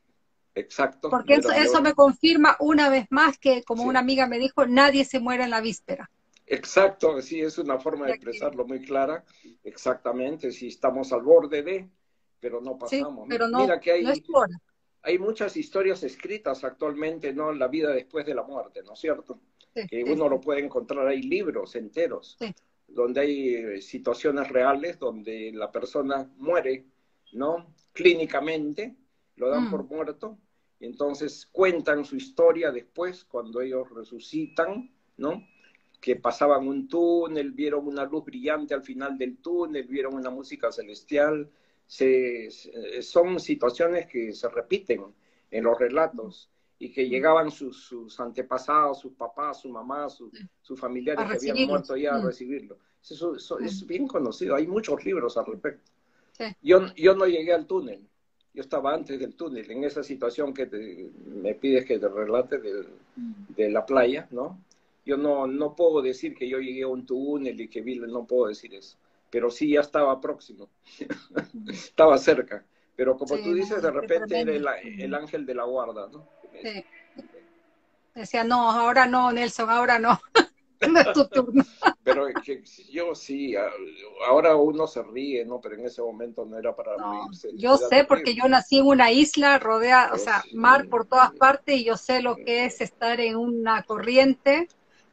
[0.56, 1.10] Exacto.
[1.10, 5.04] Porque eso, eso, me confirma una vez más que, como una amiga me dijo, nadie
[5.04, 6.10] se muere en la víspera.
[6.52, 9.24] Exacto, sí, es una forma de expresarlo muy clara.
[9.62, 11.88] Exactamente, si estamos al borde de,
[12.40, 13.26] pero no pasamos.
[13.28, 14.04] pero no, Mira que hay,
[15.02, 17.52] hay muchas historias escritas actualmente, ¿no?
[17.52, 19.40] La vida después de la muerte, ¿no es cierto?
[19.88, 22.36] que uno lo puede encontrar, hay libros enteros,
[22.88, 26.86] donde hay eh, situaciones reales donde la persona muere,
[27.32, 27.72] ¿no?
[27.92, 28.96] Clínicamente,
[29.36, 29.70] lo dan mm.
[29.70, 30.38] por muerto,
[30.80, 35.40] y entonces cuentan su historia después, cuando ellos resucitan, ¿no?
[36.00, 40.72] Que pasaban un túnel, vieron una luz brillante al final del túnel, vieron una música
[40.72, 41.48] celestial.
[41.86, 42.48] Se,
[43.02, 45.04] son situaciones que se repiten
[45.50, 51.50] en los relatos y que llegaban sus, antepasados, sus papás, su mamá, sus familiares que
[51.50, 52.26] habían muerto ya a mm.
[52.26, 52.78] recibirlo.
[53.02, 53.86] Eso, es mm.
[53.86, 55.90] bien conocido, hay muchos libros al respecto.
[56.62, 58.08] Yo, yo no llegué al túnel,
[58.54, 62.58] yo estaba antes del túnel, en esa situación que me pides que te relate
[63.16, 63.54] mm.
[63.54, 64.58] de la playa, ¿no?
[65.04, 68.26] Yo no, no puedo decir que yo llegué a un túnel y que vi, no
[68.26, 68.98] puedo decir eso,
[69.30, 70.68] pero sí ya estaba próximo,
[71.68, 72.64] estaba cerca.
[72.96, 76.28] Pero como tú dices, de repente era el, ángel de la guarda, ¿no?
[78.14, 80.20] Decía, no, ahora no, Nelson, ahora no.
[80.88, 81.64] no es tu turno.
[82.04, 83.54] Pero que yo sí,
[84.26, 85.60] ahora uno se ríe, ¿no?
[85.60, 87.50] Pero en ese momento no era para reírse.
[87.54, 91.76] Yo sé, porque yo nací en una isla rodeada, o sea, mar por todas partes,
[91.76, 94.68] y yo sé lo que es estar en una corriente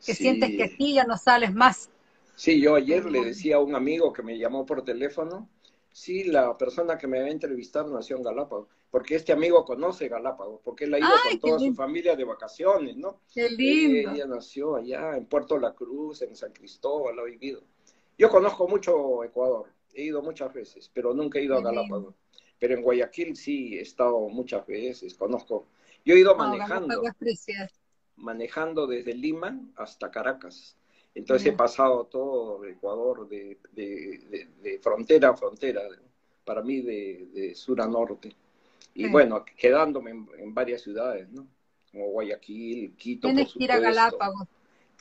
[0.06, 1.90] que sientes que aquí ya no sales más.
[2.36, 5.50] Sí, yo ayer le decía a un amigo que me llamó por teléfono,
[5.92, 10.08] sí, la persona que me va a entrevistar nació en Galápagos, porque este amigo conoce
[10.08, 13.22] Galápagos, porque él ha ido con toda su familia de vacaciones, ¿no?
[13.34, 14.12] Qué lindo.
[14.12, 17.64] Ella nació allá en Puerto La Cruz, en San Cristóbal, ha vivido.
[18.20, 22.14] Yo conozco mucho Ecuador, he ido muchas veces, pero nunca he ido a Galápagos.
[22.60, 25.68] Pero en Guayaquil sí he estado muchas veces, conozco.
[26.06, 27.02] Yo he ido manejando
[28.18, 30.76] manejando desde Lima hasta Caracas.
[31.16, 33.58] Entonces he pasado todo Ecuador de,
[34.82, 35.82] frontera a frontera,
[36.46, 38.36] para mí de, sur a norte.
[38.94, 41.48] Y bueno, quedándome en, varias ciudades, ¿no?
[41.92, 43.28] Como Guayaquil, Quito.
[43.28, 44.48] Tienes que ir a Galápagos.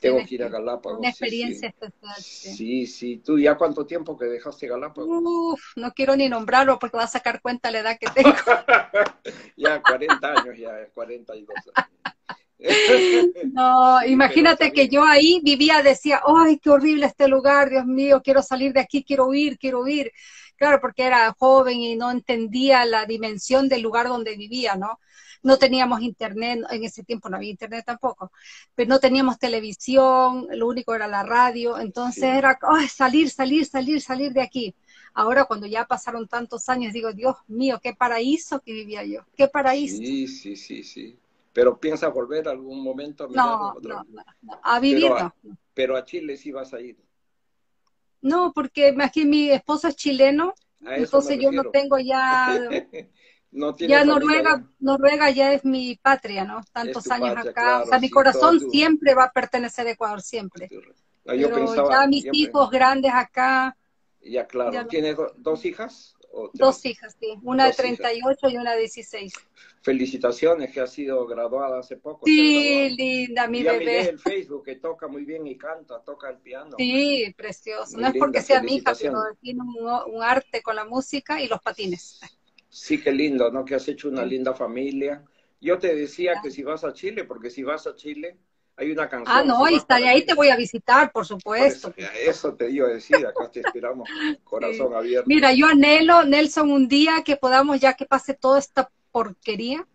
[0.01, 0.99] Tengo que ir a Galápagos.
[0.99, 1.75] Una experiencia
[2.19, 2.87] sí, Sí.
[2.87, 5.23] sí, ¿Tú ya cuánto tiempo que dejaste Galápagos?
[5.23, 8.31] Uf, no quiero ni nombrarlo porque va a sacar cuenta la edad que tengo.
[9.57, 12.16] ya, 40 años, ya, 42 años.
[13.53, 17.71] No, imagínate que yo ahí vivía, decía, ¡ay, qué horrible este lugar!
[17.71, 20.13] Dios mío, quiero salir de aquí, quiero huir, quiero huir.
[20.57, 25.01] Claro, porque era joven y no entendía la dimensión del lugar donde vivía, ¿no?
[25.43, 28.33] No teníamos internet, en ese tiempo no había internet tampoco,
[28.75, 34.01] pero no teníamos televisión, lo único era la radio, entonces era, ¡ay, salir, salir, salir,
[34.01, 34.75] salir de aquí!
[35.13, 39.47] Ahora cuando ya pasaron tantos años, digo, Dios mío, qué paraíso que vivía yo, qué
[39.47, 39.99] paraíso.
[39.99, 41.19] Sí, sí, sí, sí
[41.57, 45.35] pero piensa volver algún momento a no, no, no, a vivir pero a,
[45.73, 46.99] pero a Chile sí vas a ir.
[48.21, 52.61] No, porque aquí mi esposo es chileno, entonces yo no tengo ya...
[53.53, 56.61] no ya Noruega, Noruega ya es mi patria, ¿no?
[56.75, 60.69] Tantos años acá, o sea, mi corazón siempre va a pertenecer a Ecuador, siempre.
[61.27, 63.75] Ah, pero ya mis hijos grandes acá...
[64.21, 64.87] Ya, claro.
[64.89, 66.16] ¿Tienes dos hijas?
[66.53, 67.39] Dos hijas, sí.
[67.43, 69.33] Una de 38 y una de 16.
[69.83, 72.27] Felicitaciones, que ha sido graduada hace poco.
[72.27, 73.79] Sí, linda, mi bebé.
[73.79, 76.77] Miré el Facebook que toca muy bien y canta, toca el piano.
[76.77, 77.97] Sí, precioso.
[77.99, 81.61] no es porque sea mi hija, pero tiene un, arte con la música y los
[81.61, 82.21] patines.
[82.69, 83.65] Sí, qué lindo, ¿no?
[83.65, 85.25] Que has hecho una linda familia.
[85.61, 88.39] Yo te decía que si vas a Chile, porque si vas a Chile,
[88.77, 89.37] hay una canción.
[89.37, 91.95] Ah, no, ahí estaré, ahí te voy a visitar, por supuesto.
[92.27, 94.09] Eso, te iba a decir, acá te esperamos,
[94.45, 95.29] corazón abierto.
[95.29, 99.87] Mira, yo anhelo, Nelson, un día que podamos, ya que pase toda esta porquería,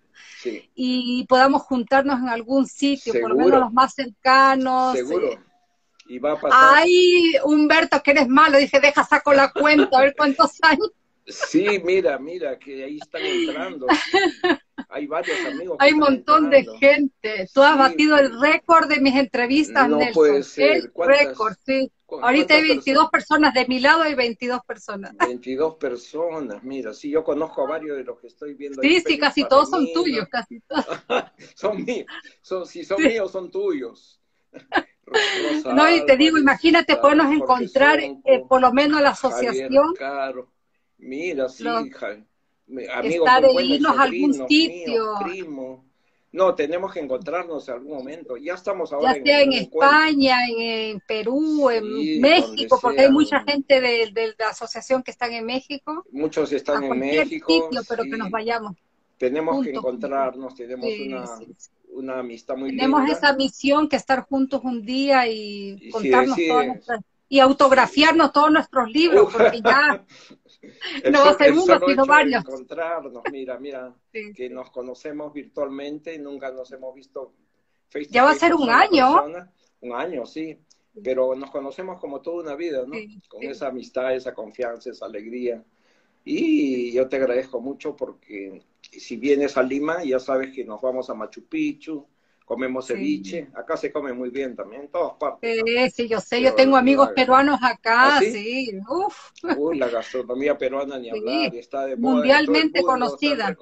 [0.74, 4.96] y podamos juntarnos en algún sitio, por lo menos los más cercanos.
[4.96, 5.40] Seguro.
[6.08, 6.74] Y va a pasar.
[6.78, 10.92] Ay, Humberto, que eres malo, dije, deja, saco la cuenta, a ver cuántos años.
[11.32, 13.88] Sí, mira, mira, que ahí están entrando.
[14.90, 15.78] Hay varios amigos.
[15.80, 17.48] Hay un montón de gente.
[17.54, 20.72] Tú has batido el récord de mis entrevistas, no Puede ser.
[20.72, 21.92] El récord, sí.
[22.22, 23.54] Ahorita hay 22 personas?
[23.54, 25.16] de mi lado hay 22 personas.
[25.18, 28.82] 22 personas, mira, sí, yo conozco a varios de los que estoy viendo.
[28.82, 30.86] Sí, sí, casi todos son tuyos, casi todos.
[31.56, 32.06] son míos,
[32.42, 34.22] son, si son míos, son tuyos.
[35.74, 39.94] no, y te digo, imagínate podernos encontrar, eh, por lo menos la asociación.
[39.96, 40.52] Claro.
[41.02, 42.24] Mira, sí, hija.
[42.94, 45.84] Amigo, estar de irnos a algún sitio.
[46.34, 48.38] No, tenemos que encontrarnos en algún momento.
[48.38, 49.18] Ya estamos ahora.
[49.18, 55.04] Ya sea en, España, en, Perú, en México, porque hay mucha gente de, la asociación
[55.04, 56.06] que están en México.
[56.12, 57.52] Muchos están en México.
[57.52, 58.78] Sitio, pero que nos vayamos.
[59.18, 60.88] Tenemos que encontrarnos, tenemos
[61.90, 66.38] una, amistad muy Tenemos esa misión que estar juntos un día y, contarnos
[67.32, 70.04] y autografiarnos todos nuestros libros, porque ya
[71.12, 72.44] no va a ser uno, sino varios.
[72.46, 73.94] Encontrarnos, mira, mira,
[74.36, 77.34] que nos conocemos virtualmente, nunca nos hemos visto
[77.90, 79.26] face Ya va a ser un año.
[79.82, 80.58] un año, sí,
[81.04, 82.96] pero nos conocemos como toda una vida, ¿no?
[83.28, 85.64] Con esa amistad, esa confianza, esa alegría.
[86.24, 91.10] Y yo te agradezco mucho porque si vienes a Lima, ya sabes que nos vamos
[91.10, 92.06] a Machu Picchu,
[92.52, 95.62] comemos ceviche, acá se come muy bien también, en todas partes.
[95.66, 98.78] Sí, sí, yo sé, yo tengo amigos peruanos acá, ¿Ah, sí?
[98.90, 99.32] Uf.
[99.56, 102.16] Uy, la gastronomía peruana ni hablar, está de moda.
[102.16, 103.56] Mundialmente conocida.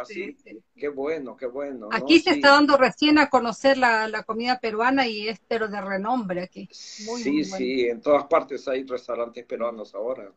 [0.00, 0.36] Así,
[0.76, 1.88] qué bueno, qué bueno.
[1.90, 6.42] Aquí se está dando recién a conocer la, comida peruana y es pero de renombre
[6.42, 6.68] aquí.
[6.70, 10.30] sí, sí, en todas partes hay restaurantes peruanos ahora.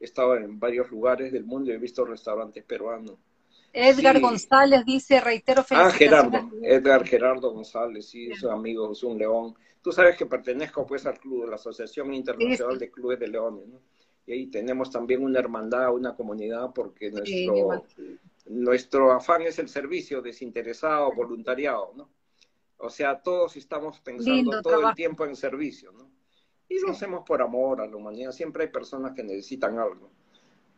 [0.00, 3.16] He estado en varios lugares del mundo y he visto restaurantes peruanos.
[3.76, 9.18] Edgar González dice, reitero Ah, Gerardo, Edgar Gerardo González, sí, es un amigo, es un
[9.18, 9.54] león.
[9.82, 13.80] Tú sabes que pertenezco pues al club, la Asociación Internacional de Clubes de Leones, ¿no?
[14.26, 17.84] Y ahí tenemos también una hermandad, una comunidad, porque nuestro,
[18.46, 22.08] nuestro afán es el servicio desinteresado, voluntariado, ¿no?
[22.78, 26.10] O sea, todos estamos pensando todo el tiempo en servicio, ¿no?
[26.68, 28.32] Y lo hacemos por amor a la humanidad.
[28.32, 30.10] Siempre hay personas que necesitan algo.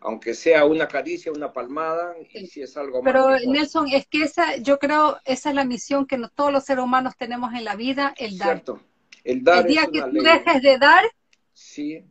[0.01, 3.13] Aunque sea una caricia, una palmada, y si es algo más.
[3.13, 6.85] Pero Nelson, es que esa, yo creo, esa es la misión que todos los seres
[6.85, 8.49] humanos tenemos en la vida, el dar.
[8.49, 8.81] Cierto.
[9.25, 11.05] El, dar el día que tú dejes de dar,
[11.53, 12.05] sí,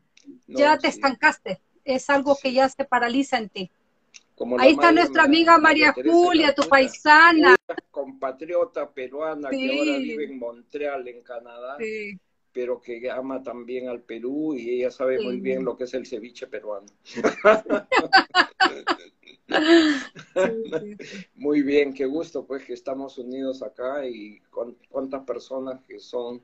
[0.48, 1.62] ya te estancaste.
[1.86, 3.72] Es algo que ya se paraliza en ti.
[4.60, 7.56] Ahí está nuestra amiga María Julia, tu paisana.
[7.90, 11.78] Compatriota peruana que ahora vive en Montreal, en Canadá.
[12.58, 16.08] Pero que ama también al Perú y ella sabe muy bien lo que es el
[16.08, 16.88] ceviche peruano.
[21.36, 26.42] muy bien, qué gusto pues que estamos unidos acá y con cuántas personas que son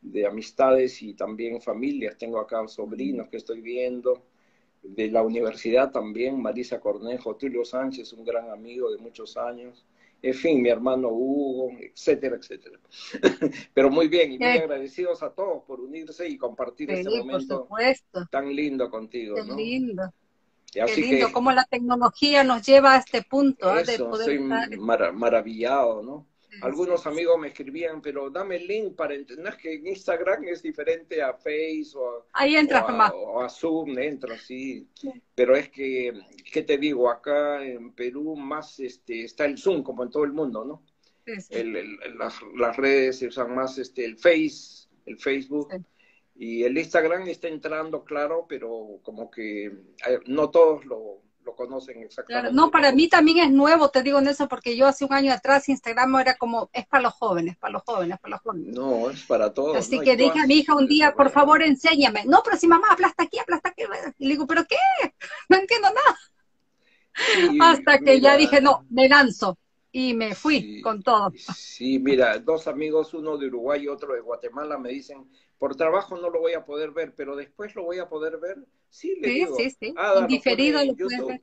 [0.00, 2.16] de amistades y también familias.
[2.16, 4.22] Tengo acá sobrinos que estoy viendo
[4.84, 9.84] de la universidad también, Marisa Cornejo, Tulio Sánchez, un gran amigo de muchos años,
[10.28, 12.78] en fin, mi hermano Hugo, etcétera, etcétera.
[13.74, 17.68] Pero muy bien, y muy agradecidos a todos por unirse y compartir este momento
[18.30, 19.36] tan lindo contigo.
[19.36, 20.12] Qué lindo.
[20.72, 23.84] Qué lindo, cómo la tecnología nos lleva a este punto ¿eh?
[23.84, 24.38] de poder estoy
[25.12, 26.26] maravillado, ¿no?
[26.62, 31.22] Algunos amigos me escribían, pero dame el link para entender que en Instagram es diferente
[31.22, 32.56] a Face o, Ahí
[33.14, 34.88] o, a, Zoom, entra, sí.
[35.34, 36.12] Pero es que,
[36.52, 37.10] ¿qué te digo?
[37.10, 40.82] Acá en Perú más este, está el Zoom, como en todo el mundo, ¿no?
[41.26, 45.68] las, redes se usan más este, el Face, el Facebook.
[46.38, 52.02] Y el Instagram está entrando, claro, pero como que eh, no todos lo, lo conocen
[52.02, 52.52] exactamente.
[52.52, 55.32] no, para mí también es nuevo, te digo en eso, porque yo hace un año
[55.32, 58.74] atrás Instagram era como, es para los jóvenes, para los jóvenes, para los jóvenes.
[58.74, 59.76] No, es para todos.
[59.76, 62.24] Así que dije a mi hija un día, por favor, enséñame.
[62.26, 63.84] No, pero si mamá aplasta aquí, aplasta aquí.
[64.18, 64.76] Y le digo, ¿pero qué?
[65.48, 67.70] No entiendo nada.
[67.70, 69.56] Hasta que ya dije, no, me lanzo.
[69.92, 71.32] Y me fui con todo.
[71.54, 76.16] Sí, mira, dos amigos, uno de Uruguay y otro de Guatemala, me dicen, por trabajo
[76.16, 78.58] no lo voy a poder ver, pero después lo voy a poder ver.
[78.90, 79.94] Sí, le sí, sí, sí.
[79.96, 81.42] Ah, Indiferido lo puedes ver.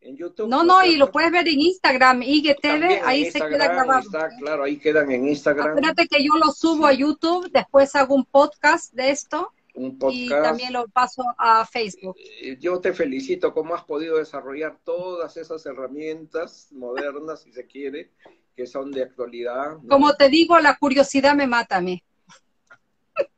[0.00, 0.48] En YouTube.
[0.48, 4.00] No, no, y lo puedes ver en Instagram, IGTV, ahí se queda grabado.
[4.00, 5.78] Está, claro, ahí quedan en Instagram.
[5.78, 9.50] Espérate que yo lo subo a YouTube, después hago un podcast de esto.
[9.74, 10.20] Un podcast.
[10.20, 12.16] Y también lo paso a Facebook.
[12.18, 18.10] Eh, yo te felicito cómo has podido desarrollar todas esas herramientas modernas, si se quiere,
[18.54, 19.78] que son de actualidad.
[19.88, 22.02] Como te digo, la curiosidad me mata a mí.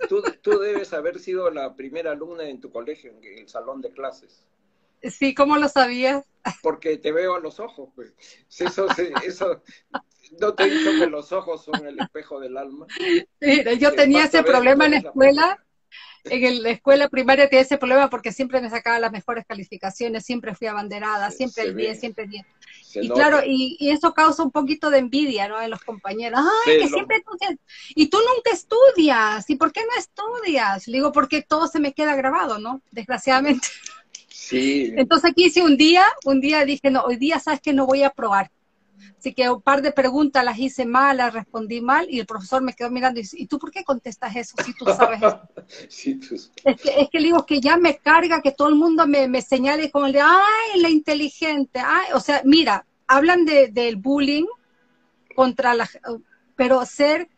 [0.09, 3.93] Tú, tú, debes haber sido la primera alumna en tu colegio, en el salón de
[3.93, 4.45] clases.
[5.03, 6.25] Sí, ¿cómo lo sabías?
[6.63, 8.15] Porque te veo a los ojos, pues.
[8.59, 8.87] Eso,
[9.25, 9.63] eso,
[10.41, 12.87] no te he dicho que los ojos son el espejo del alma.
[13.41, 15.66] Mira, yo tenía ese problema en la escuela
[16.25, 20.55] en la escuela primaria tenía ese problema porque siempre me sacaba las mejores calificaciones, siempre
[20.55, 22.45] fui abanderada, siempre el bien, siempre bien.
[22.95, 25.61] y claro, y, eso causa un poquito de envidia, ¿no?
[25.61, 26.41] En los compañeros.
[26.67, 27.37] Ay, que siempre tú...
[27.95, 30.87] Y tú nunca estudias, ¿y por qué no estudias?
[30.89, 32.83] Le digo, porque todo se me queda grabado, ¿no?
[32.91, 33.69] Desgraciadamente.
[34.29, 34.93] Sí.
[34.97, 38.03] Entonces aquí hice un día, un día dije, no, hoy día sabes que no voy
[38.03, 38.51] a probar.
[39.19, 42.63] Así que un par de preguntas las hice mal, las respondí mal y el profesor
[42.63, 45.41] me quedó mirando y dice, ¿y tú por qué contestas eso si tú sabes eso?
[46.65, 49.29] Es, que, es que le digo que ya me carga que todo el mundo me,
[49.29, 53.97] me señale como el de, ay, la inteligente, ay, o sea, mira, hablan de, del
[53.97, 54.47] bullying
[55.35, 55.89] contra la,
[56.57, 57.29] pero ser,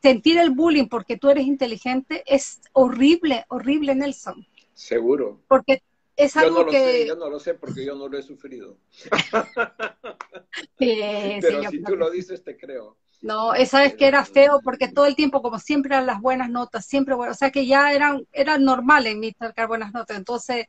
[0.00, 4.46] sentir el bullying porque tú eres inteligente es horrible, horrible, Nelson.
[4.74, 5.40] Seguro.
[5.48, 5.82] Porque
[6.24, 6.78] es algo yo no que...
[6.78, 8.78] Sé, yo no lo sé porque yo no lo he sufrido.
[10.78, 12.96] Pero si tú lo dices, te creo.
[13.22, 16.50] No, esa vez que era feo porque todo el tiempo, como siempre, eran las buenas
[16.50, 20.16] notas, siempre bueno, o sea que ya eran, eran normal en mí sacar buenas notas.
[20.16, 20.66] Entonces,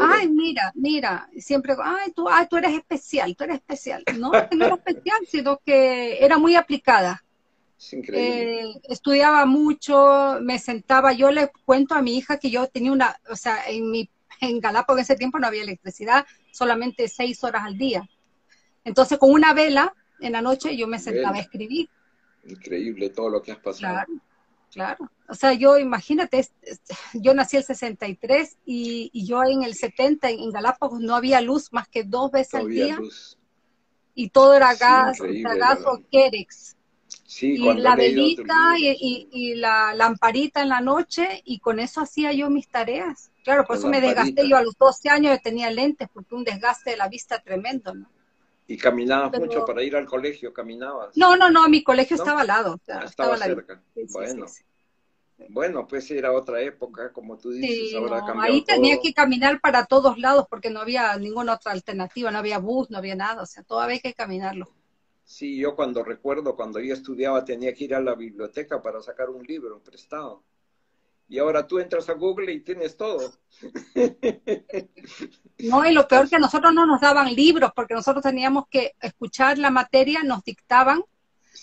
[0.00, 4.02] ay, mira, mira, siempre, ay, tú, ay, tú eres especial, tú eres especial.
[4.18, 7.22] No, no era especial, sino que era muy aplicada.
[7.78, 8.62] Es increíble.
[8.62, 13.20] Eh, estudiaba mucho, me sentaba, yo le cuento a mi hija que yo tenía una,
[13.28, 14.08] o sea, en mi
[14.40, 18.08] en Galápagos en ese tiempo no había electricidad, solamente seis horas al día.
[18.84, 21.88] Entonces, con una vela en la noche yo me sentaba a escribir.
[22.44, 23.94] Increíble todo lo que has pasado.
[23.94, 24.12] Claro,
[24.72, 25.10] claro.
[25.28, 26.48] O sea, yo imagínate,
[27.14, 31.72] yo nací el 63 y, y yo en el 70 en Galápagos no había luz
[31.72, 32.98] más que dos veces al día.
[34.14, 36.76] Y todo era gas, gas o Kerex
[37.40, 42.68] y la velita y, la lamparita en la noche y con eso hacía yo mis
[42.68, 43.30] tareas.
[43.42, 44.48] Claro, por eso me desgasté.
[44.48, 48.10] Yo a los 12 años tenía lentes porque un desgaste de la vista tremendo, ¿no?
[48.66, 50.52] ¿Y caminabas mucho para ir al colegio?
[50.52, 51.16] ¿Caminabas?
[51.16, 52.80] No, no, no, mi colegio estaba al lado.
[52.88, 53.82] Ah, estaba, cerca.
[54.12, 54.46] bueno.
[55.48, 60.18] Bueno, pues era otra época, como tú dices, ahora Ahí tenía que caminar para todos
[60.18, 63.62] lados porque no había ninguna otra alternativa, no había bus, no había nada, o sea,
[63.62, 64.68] todo había que caminarlo.
[65.24, 69.30] Sí, yo cuando recuerdo, cuando yo estudiaba, tenía que ir a la biblioteca para sacar
[69.30, 70.42] un libro prestado.
[71.30, 73.32] Y ahora tú entras a Google y tienes todo.
[75.62, 78.94] No, y lo peor que a nosotros no nos daban libros, porque nosotros teníamos que
[78.98, 81.04] escuchar la materia, nos dictaban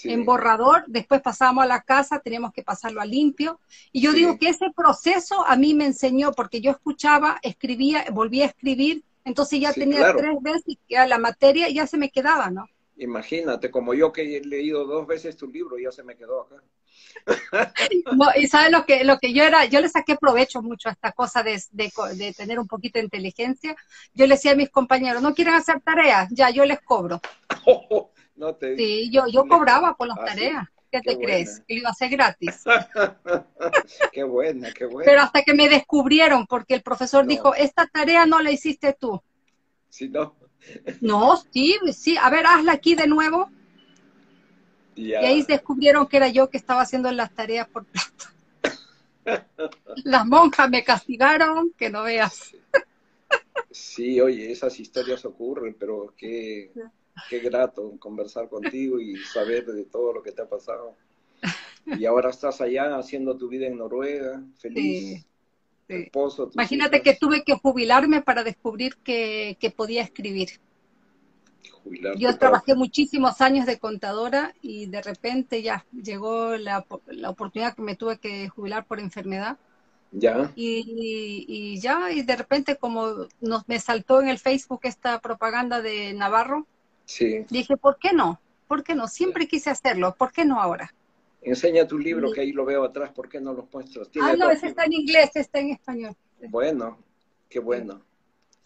[0.04, 3.60] en borrador, después pasábamos a la casa, teníamos que pasarlo a limpio.
[3.92, 8.46] Y yo digo que ese proceso a mí me enseñó, porque yo escuchaba, escribía, volvía
[8.46, 12.70] a escribir, entonces ya tenía tres veces que la materia ya se me quedaba, ¿no?
[12.98, 16.62] Imagínate, como yo que he leído dos veces tu libro, ya se me quedó acá.
[18.38, 21.12] y sabes lo que, lo que yo era, yo le saqué provecho mucho a esta
[21.12, 23.76] cosa de, de, tener un poquito de inteligencia.
[24.14, 27.22] Yo le decía a mis compañeros, no quieren hacer tareas, ya yo les cobro.
[28.36, 28.76] no te...
[28.76, 30.68] Sí, yo, yo cobraba por las ¿Ah, tareas.
[30.92, 31.62] ¿Qué, te crees?
[31.68, 32.64] Que iba a ser gratis.
[34.14, 35.06] qué buena, qué buena.
[35.06, 39.22] Pero hasta que me descubrieron, porque el profesor dijo, esta tarea no la hiciste tú.
[39.90, 40.36] Sí, no.
[41.02, 43.50] No, sí, sí, a ver, hazla aquí de nuevo.
[44.98, 48.34] Y ahí descubrieron que era yo que estaba haciendo las tareas por plata.
[50.06, 52.56] Las monjas me castigaron, que no veas.
[53.70, 56.72] Sí, oye, esas historias ocurren, pero qué,
[57.30, 60.96] qué grato conversar contigo y saber de todo lo que te ha pasado.
[61.86, 65.26] Y ahora estás allá haciendo tu vida en Noruega, feliz.
[66.54, 70.50] Imagínate que tuve que jubilarme para descubrir que, podía escribir.
[72.18, 76.86] Yo trabajé muchísimos años de contadora y de repente ya llegó la,
[77.28, 79.58] oportunidad que me tuve que jubilar por enfermedad.
[80.12, 80.52] Ya.
[80.56, 86.14] Y, ya, y de repente como nos, me saltó en el Facebook esta propaganda de
[86.14, 86.66] Navarro,
[87.06, 87.46] sí.
[87.50, 88.40] dije, ¿por qué no?
[88.68, 89.08] ¿Por qué no?
[89.08, 90.94] Siempre quise hacerlo, ¿por qué no ahora?
[91.42, 94.10] Enseña tu libro, que ahí lo veo atrás, ¿por qué no lo muestras?
[94.22, 96.16] Ah, no, ese está en inglés, está en español.
[96.50, 96.98] Bueno,
[97.50, 98.02] qué bueno.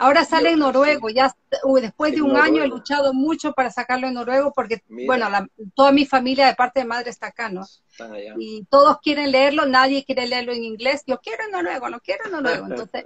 [0.02, 1.32] Ahora sale en noruego, ya
[1.80, 5.28] después de un año he luchado mucho para sacarlo en noruego porque, bueno,
[5.76, 7.62] toda mi familia de parte de madre está acá, ¿no?
[7.88, 8.34] Están allá.
[8.40, 11.04] Y todos quieren leerlo, nadie quiere leerlo en inglés.
[11.06, 12.66] Yo quiero en noruego, lo quiero en noruego.
[12.70, 13.06] Entonces,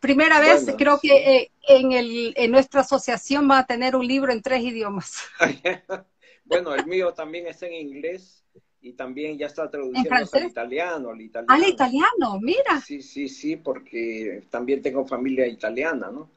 [0.00, 4.32] primera vez creo que eh, en, el, en nuestra asociación va a tener un libro
[4.32, 5.24] en tres idiomas.
[6.46, 8.46] bueno, el mío también está en inglés
[8.80, 11.54] y también ya está traduciendo al italiano, al italiano.
[11.54, 12.80] Al italiano, mira.
[12.80, 16.28] Sí, sí, sí, porque también tengo familia italiana, ¿no?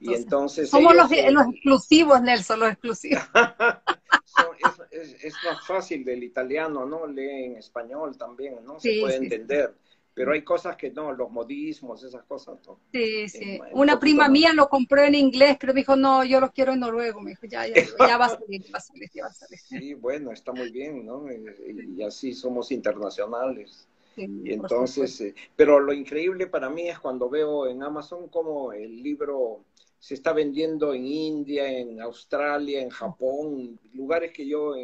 [0.00, 3.24] y entonces somos los, los, exclusivos, Nelson, los exclusivos.
[4.90, 7.06] es, es, más fácil del italiano, ¿no?
[7.08, 8.78] Lee en español también, ¿no?
[8.78, 9.74] Se puede entender
[10.14, 12.58] pero hay cosas que no, los modismos, esas cosas.
[12.66, 12.80] ¿no?
[12.92, 13.60] Sí, sí.
[13.72, 16.80] Una prima mía lo compró en inglés, pero me dijo, no, yo lo quiero en
[16.80, 17.20] noruego.
[17.20, 19.58] Me dijo, ya, ya, ya va a salir, va a salir, ya va a salir.
[19.58, 21.26] Sí, bueno, está muy bien, ¿no?
[21.96, 23.86] Y, así somos internacionales.
[24.16, 29.02] y entonces, eh, pero lo increíble para mí es cuando veo en Amazon como el
[29.02, 29.64] libro
[29.98, 34.74] se está vendiendo en India, en Australia, en Japón, lugares que yo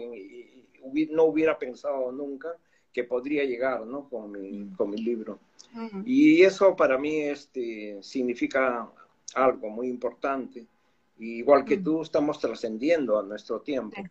[1.11, 2.57] no hubiera pensado nunca
[2.97, 4.09] que podría llegar ¿no?
[4.09, 5.39] con, mi, con mi libro.
[6.07, 8.89] Y eso para mí este, significa
[9.35, 10.65] algo muy importante.
[11.19, 14.03] igual que tú, estamos trascendiendo a nuestro tiempo.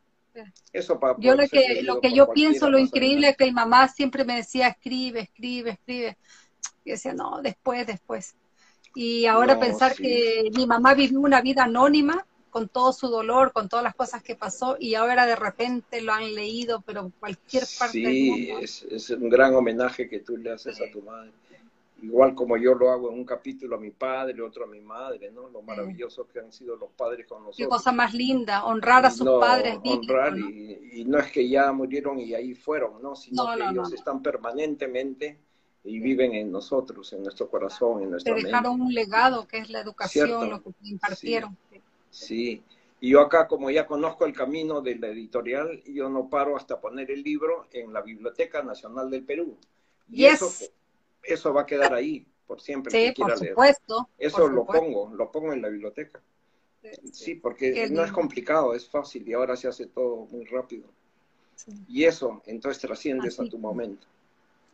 [0.72, 3.88] Eso para yo lo que, lo que yo pienso, lo increíble es que mi mamá
[3.88, 6.18] siempre me decía, escribe, escribe, escribe.
[6.84, 8.36] Y decía, no, después, después.
[8.94, 12.24] Y ahora pensar que mi mamá vivió una vida anónima,
[12.56, 16.14] con todo su dolor, con todas las cosas que pasó, y ahora de repente lo
[16.14, 18.60] han leído, pero cualquier parte del mundo.
[18.62, 21.34] Es, es un gran homenaje que tú le haces a tu madre.
[22.02, 25.32] Igual como yo lo hago en un capítulo a mi padre, otro a mi madre,
[25.32, 25.50] ¿no?
[25.50, 27.58] Lo maravilloso que han sido los padres con nosotros.
[27.58, 29.78] Qué cosa más linda, honrar a sus padres.
[29.84, 33.18] Honrar, Y, no es que ya murieron y ahí fueron, ¿no?
[33.18, 35.38] Sino que ellos están permanentemente
[35.84, 39.70] y viven en nosotros, en nuestro corazón, en nuestra Te dejaron un legado que es
[39.70, 41.58] la educación, lo que impartieron.
[41.70, 41.82] Sí,
[42.30, 46.80] y yo acá como ya conozco el camino de la editorial, yo no paro hasta
[46.80, 49.58] poner el libro en la Biblioteca Nacional del Perú.
[50.10, 50.52] Y eso,
[51.24, 52.92] eso va a quedar ahí por siempre.
[52.92, 54.10] Sí, por supuesto.
[54.18, 56.22] Eso lo pongo, lo pongo en la biblioteca.
[57.12, 60.86] Sí, porque no es complicado, es fácil y ahora se hace todo muy rápido.
[61.88, 64.08] Y eso, entonces trasciendes a tu momento.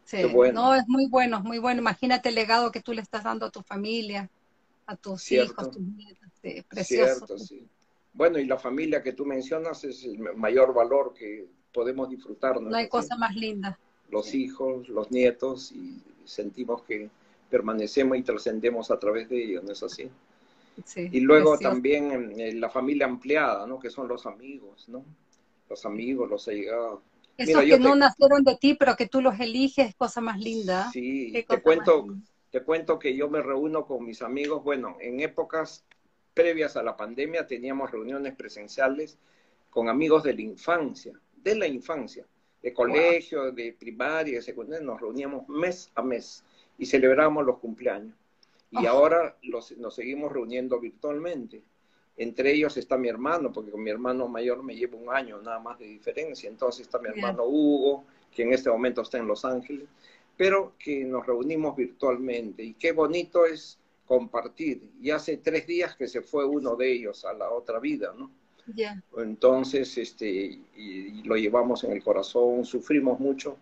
[0.04, 0.24] Sí,
[0.54, 1.80] no, es muy bueno, muy bueno.
[1.80, 4.30] Imagínate el legado que tú le estás dando a tu familia,
[4.92, 6.30] a tus hijos, a tus nietos.
[6.68, 7.36] Precioso.
[8.14, 12.62] Bueno, y la familia que tú mencionas es el mayor valor que podemos disfrutar.
[12.62, 13.80] No hay cosa más linda.
[14.10, 17.10] Los hijos, los nietos, y sentimos que
[17.50, 20.10] permanecemos y trascendemos a través de ellos, ¿no es así?
[20.96, 23.80] y luego también eh, la familia ampliada, ¿no?
[23.80, 25.04] Que son los amigos, ¿no?
[25.70, 27.02] Los amigos, los allegados.
[27.38, 30.90] Esos que no nacieron de ti, pero que tú los eliges, es cosa más linda.
[30.92, 32.08] Sí, te cuento,
[32.52, 35.86] te cuento que yo me reúno con mis amigos, bueno, en épocas
[36.34, 39.18] previas a la pandemia teníamos reuniones presenciales
[39.70, 42.26] con amigos de la infancia, de la infancia,
[42.62, 46.44] de colegio, de primaria, de secundaria, nos reuníamos mes a mes
[46.78, 48.16] y celebrábamos los cumpleaños.
[48.70, 51.62] Y ahora nos seguimos reuniendo virtualmente.
[52.18, 55.60] Entre ellos está mi hermano, porque con mi hermano mayor me llevo un año nada
[55.60, 56.50] más de diferencia.
[56.50, 59.88] Entonces está mi hermano Hugo, que en este momento está en Los Ángeles,
[60.38, 62.64] pero que nos reunimos virtualmente.
[62.64, 64.90] Y qué bonito es compartir.
[65.02, 68.32] Y hace tres días que se fue uno de ellos a la otra vida, ¿no?
[69.18, 73.58] Entonces, este, y, lo llevamos en el corazón, sufrimos mucho,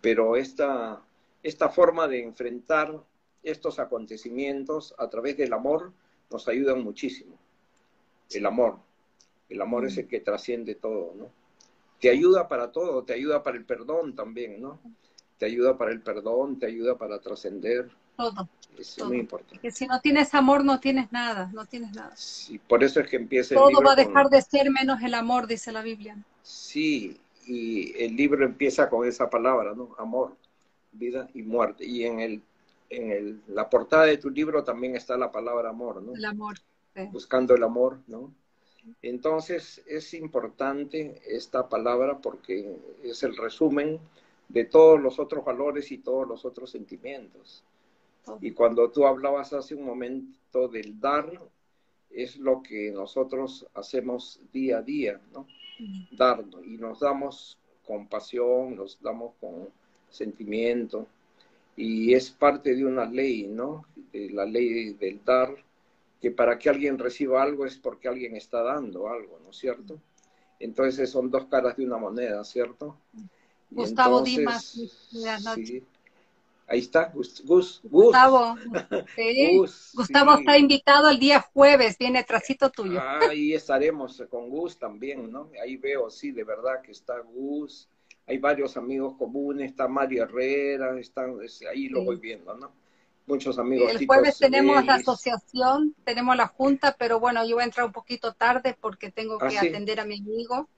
[0.00, 1.02] pero esta,
[1.42, 3.02] esta forma de enfrentar
[3.42, 5.92] estos acontecimientos a través del amor
[6.30, 7.36] nos ayuda muchísimo.
[8.30, 8.78] El amor.
[9.48, 11.30] El amor es el que trasciende todo, ¿no?
[12.00, 14.80] Te ayuda para todo, te ayuda para el perdón también, ¿no?
[15.40, 17.90] Te ayuda para el perdón, te ayuda para trascender.
[18.16, 18.48] Todo.
[18.78, 19.58] Es muy importante.
[19.58, 22.12] Que si no tienes amor, no tienes nada, no tienes nada.
[22.14, 25.14] Sí, por eso es que empieza el Todo va a dejar de ser menos el
[25.14, 26.16] amor, dice la Biblia.
[26.42, 29.96] Sí, y el libro empieza con esa palabra, ¿no?
[29.98, 30.36] Amor,
[30.92, 31.86] vida y muerte.
[31.86, 32.42] Y en el
[32.90, 36.14] en el, la portada de tu libro también está la palabra amor, ¿no?
[36.14, 36.58] El amor.
[37.12, 38.34] Buscando el amor, ¿no?
[39.00, 44.00] Entonces es importante esta palabra porque es el resumen
[44.52, 47.64] de todos los otros valores y todos los otros sentimientos.
[48.40, 51.30] Y cuando tú hablabas hace un momento del dar,
[52.10, 55.46] es lo que nosotros hacemos día a día, ¿no?
[56.10, 59.68] Dar, y nos damos con pasión, nos damos con
[60.10, 61.06] sentimiento,
[61.76, 63.86] y es parte de una ley, ¿no?
[64.12, 65.54] De la ley del dar,
[66.20, 69.98] que para que alguien reciba algo es porque alguien está dando algo, ¿no es cierto?
[70.58, 72.98] Entonces son dos caras de una moneda, ¿cierto?
[73.70, 75.82] Gustavo Dimas, sí,
[76.66, 78.54] Ahí está, Gus, Gus, Gustavo.
[79.94, 83.00] Gustavo está invitado el día jueves, viene trasito tuyo.
[83.28, 85.50] ahí estaremos con Gus también, ¿no?
[85.60, 87.88] Ahí veo, sí, de verdad que está Gus.
[88.28, 91.36] Hay varios amigos comunes, está Mario Herrera, están,
[91.68, 92.70] ahí lo voy viendo, ¿no?
[93.26, 93.90] Muchos amigos.
[93.92, 97.92] El jueves tenemos la asociación, tenemos la junta, pero bueno, yo voy a entrar un
[97.92, 100.68] poquito tarde porque tengo que ah, atender a mi amigo.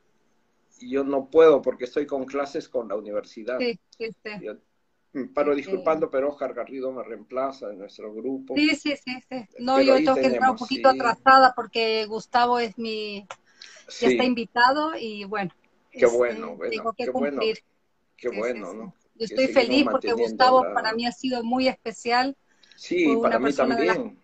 [0.89, 3.59] Yo no puedo porque estoy con clases con la universidad.
[3.59, 4.31] Sí, sí, sí.
[5.15, 8.55] Mm, paro disculpando, pero Oscar Garrido me reemplaza en nuestro grupo.
[8.57, 9.47] Sí, sí, sí, sí.
[9.59, 13.27] No, yo tengo que entrar un poquito atrasada porque Gustavo es mi,
[14.01, 15.53] ya está invitado y bueno.
[15.91, 17.35] Qué bueno, bueno tengo que qué cumplir.
[17.39, 17.57] bueno.
[18.17, 18.95] Qué bueno, ¿no?
[19.17, 22.37] Yo estoy feliz porque Gustavo para mí ha sido muy especial.
[22.77, 24.19] Sí, para mí también.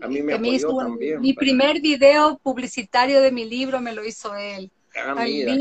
[0.00, 1.20] a mí me, hizo también.
[1.20, 4.72] Mi primer video publicitario de mi libro me lo hizo él.
[4.94, 5.54] Ah, mira,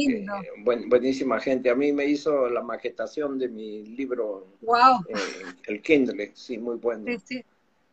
[0.88, 1.70] buenísima gente.
[1.70, 4.48] A mí me hizo la maquetación de mi libro.
[4.62, 5.06] Wow.
[5.68, 7.06] el Kindle, sí, muy bueno.
[7.08, 7.46] Sí, sí.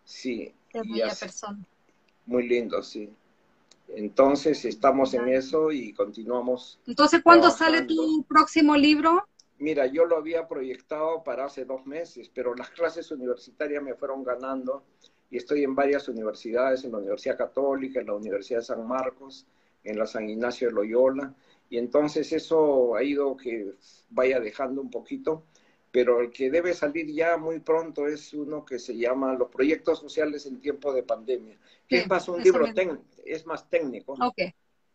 [0.04, 0.54] Sí.
[0.72, 1.64] Persona.
[2.26, 3.10] Muy lindo, sí.
[3.88, 6.78] Entonces estamos en eso y continuamos.
[6.86, 9.26] Entonces, ¿cuándo sale tu próximo libro?
[9.58, 14.22] Mira, yo lo había proyectado para hace dos meses, pero las clases universitarias me fueron
[14.22, 14.82] ganando
[15.30, 19.46] y estoy en varias universidades, en la Universidad Católica, en la Universidad de San Marcos,
[19.88, 21.34] en la San Ignacio de Loyola,
[21.70, 23.72] y entonces eso ha ido que
[24.10, 25.44] vaya dejando un poquito,
[25.90, 29.98] pero el que debe salir ya muy pronto es uno que se llama Los proyectos
[29.98, 32.66] sociales en tiempo de pandemia, que es más un libro
[33.24, 34.16] es más técnico.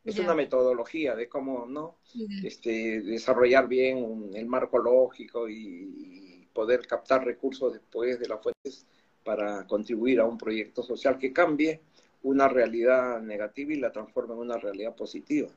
[0.03, 1.97] Es una metodología de cómo no
[2.43, 6.21] este, desarrollar bien el marco lógico y,
[6.53, 8.85] poder captar recursos después de las fuentes
[9.23, 11.81] para contribuir a un proyecto social que cambie
[12.23, 15.49] una realidad negativa y la transforme en una realidad positiva.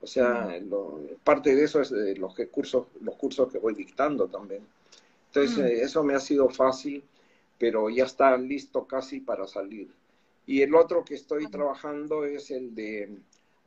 [0.00, 0.58] O sea,
[1.22, 4.66] parte de eso es de los cursos, los cursos que voy dictando también.
[5.28, 7.04] Entonces, eh, eso me ha sido fácil,
[7.58, 9.88] pero ya está listo casi para salir.
[10.44, 13.10] Y el otro que estoy trabajando es el de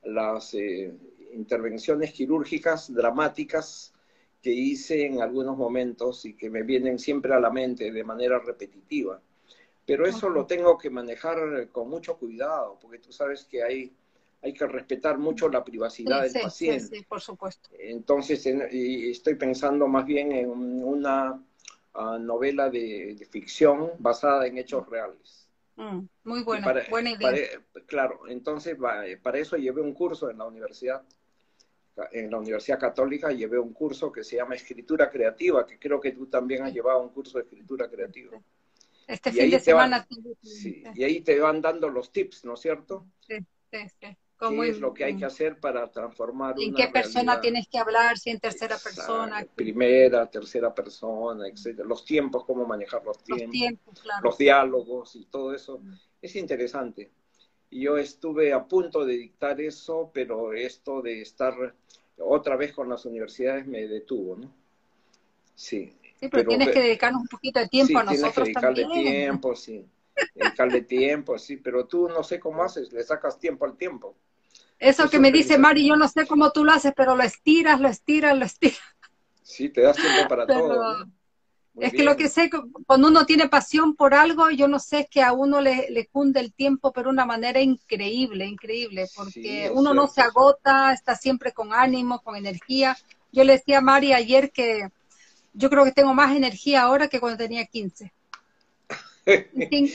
[0.03, 0.93] las eh,
[1.33, 3.93] intervenciones quirúrgicas dramáticas
[4.41, 8.39] que hice en algunos momentos y que me vienen siempre a la mente de manera
[8.39, 9.19] repetitiva.
[9.85, 13.93] Pero eso lo tengo que manejar con mucho cuidado, porque tú sabes que hay,
[14.41, 16.85] hay que respetar mucho la privacidad del paciente.
[16.85, 17.69] Sí, sí, por supuesto.
[17.77, 21.39] Entonces, estoy pensando más bien en una
[21.93, 25.47] ah, novela de, ficción basada en hechos reales.
[25.75, 27.31] Mm, muy buena, buena idea.
[27.85, 28.77] claro, entonces
[29.21, 31.03] para eso llevé un curso en la universidad,
[32.11, 36.11] en la Universidad Católica llevé un curso que se llama Escritura Creativa, que creo que
[36.11, 38.37] tú también has llevado un curso de Escritura Creativa.
[39.07, 40.07] Este fin de semana.
[40.41, 43.05] sí, y ahí te van dando los tips, ¿no es cierto?
[43.19, 43.37] Sí,
[43.71, 44.17] sí, sí.
[44.37, 48.17] ¿Qué es lo que hay que hacer para transformar ¿En qué persona tienes que hablar?
[48.17, 49.45] Si en tercera persona.
[49.55, 51.87] Primera, tercera persona, etcétera.
[51.87, 53.45] Los tiempos, cómo manejar los tiempos.
[53.45, 54.23] Los, tiempos, claro.
[54.23, 55.81] los diálogos y todo eso.
[56.21, 57.11] Es interesante.
[57.71, 61.53] yo estuve a punto de dictar eso, pero esto de estar
[62.17, 64.53] otra vez con las universidades me detuvo, ¿no?
[65.55, 65.95] Sí.
[66.19, 69.55] Sí, pero, tienes que dedicarnos un poquito de tiempo a nosotros tienes que dedicarle tiempo,
[69.55, 69.85] sí.
[70.33, 74.15] Dedicarle tiempo, sí, pero tú no sé cómo haces, le sacas tiempo al tiempo.
[74.79, 77.79] Eso, que me dice Mari, yo no sé cómo tú lo haces, pero lo estiras,
[77.79, 78.79] lo estiras, lo estiras.
[79.41, 81.05] Sí, te das tiempo para todo.
[81.77, 82.49] Es que lo que sé,
[82.87, 86.07] cuando uno tiene pasión por algo, yo no sé, es que a uno le, le
[86.07, 91.15] cunde el tiempo, pero de una manera increíble, increíble, porque uno no se agota, está
[91.15, 92.97] siempre con ánimo, con energía.
[93.33, 94.89] Yo le decía a Mari ayer que
[95.55, 98.11] yo creo que tengo más energía ahora que cuando tenía 15.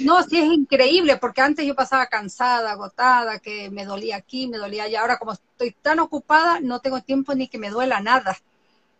[0.02, 4.58] No, sí es increíble, porque antes yo pasaba cansada, agotada, que me dolía aquí, me
[4.58, 5.02] dolía allá.
[5.02, 8.36] Ahora como estoy tan ocupada, no tengo tiempo ni que me duela nada.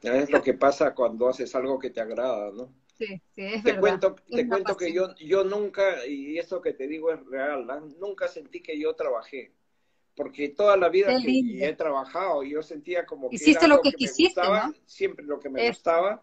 [0.02, 2.72] Es lo que pasa cuando haces algo que te agrada, ¿no?
[2.96, 3.80] Sí, sí, es te verdad.
[3.80, 7.66] Cuento, te cuento que yo, yo nunca, y eso que te digo es real,
[7.98, 9.52] nunca sentí que yo trabajé.
[10.14, 14.40] Porque toda la vida que he trabajado, yo sentía como que Hiciste lo que, quisiste,
[14.42, 14.74] ¿no?
[14.84, 16.22] siempre lo que me gustaba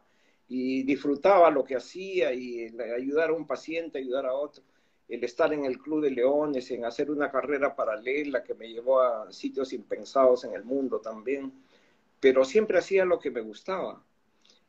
[0.49, 4.63] y disfrutaba lo que hacía y ayudar a un paciente, ayudar a otro.
[5.09, 9.01] El estar en el Club de Leones, en hacer una carrera paralela que me llevó
[9.01, 11.51] a sitios impensados en el mundo también.
[12.19, 14.01] Pero siempre hacía lo que me gustaba.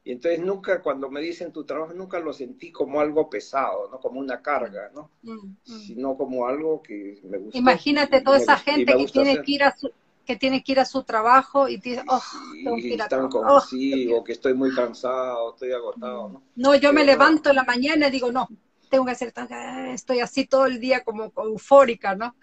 [0.04, 4.00] Y entonces nunca, cuando me dicen tu trabajo, nunca lo sentí como algo pesado, ¿no?
[4.00, 5.10] Como una carga, ¿no?
[5.22, 5.56] Mm, mm.
[5.64, 7.58] Sino como algo que me gusta.
[7.58, 9.90] Imagínate toda esa gente que tiene que ir a su,
[10.28, 12.22] que tiene que ir a su trabajo y dice, oh,
[12.52, 16.42] tengo que ir a están consigo, oh, que estoy muy cansado, estoy agotado, ¿no?
[16.54, 18.46] No, yo me levanto en la mañana y digo, no,
[18.90, 19.32] tengo que hacer,
[19.94, 22.36] estoy así todo el día como eufórica, ¿no?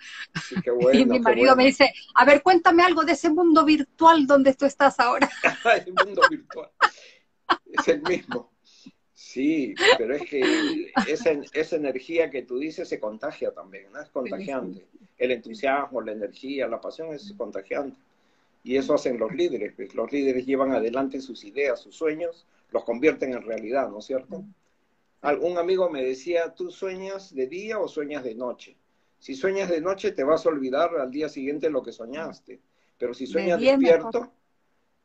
[0.49, 3.63] Sí, qué bueno, y mi marido me dice, a ver, cuéntame algo de ese mundo
[3.63, 5.29] virtual donde tú estás ahora.
[5.85, 6.71] el mundo virtual,
[7.67, 8.51] es el mismo.
[9.13, 14.01] Sí, pero es que esa, esa energía que tú dices se contagia también, ¿no?
[14.01, 14.87] Es contagiante
[15.17, 17.97] el entusiasmo, la energía, la pasión es contagiante.
[18.63, 19.73] Y eso hacen los líderes.
[19.75, 19.93] Pues.
[19.93, 24.43] Los líderes llevan adelante sus ideas, sus sueños, los convierten en realidad, ¿no es cierto?
[25.41, 28.75] Un amigo me decía, ¿tú sueñas de día o sueñas de noche?
[29.17, 32.59] Si sueñas de noche te vas a olvidar al día siguiente lo que soñaste.
[32.97, 34.31] Pero si sueñas despierto,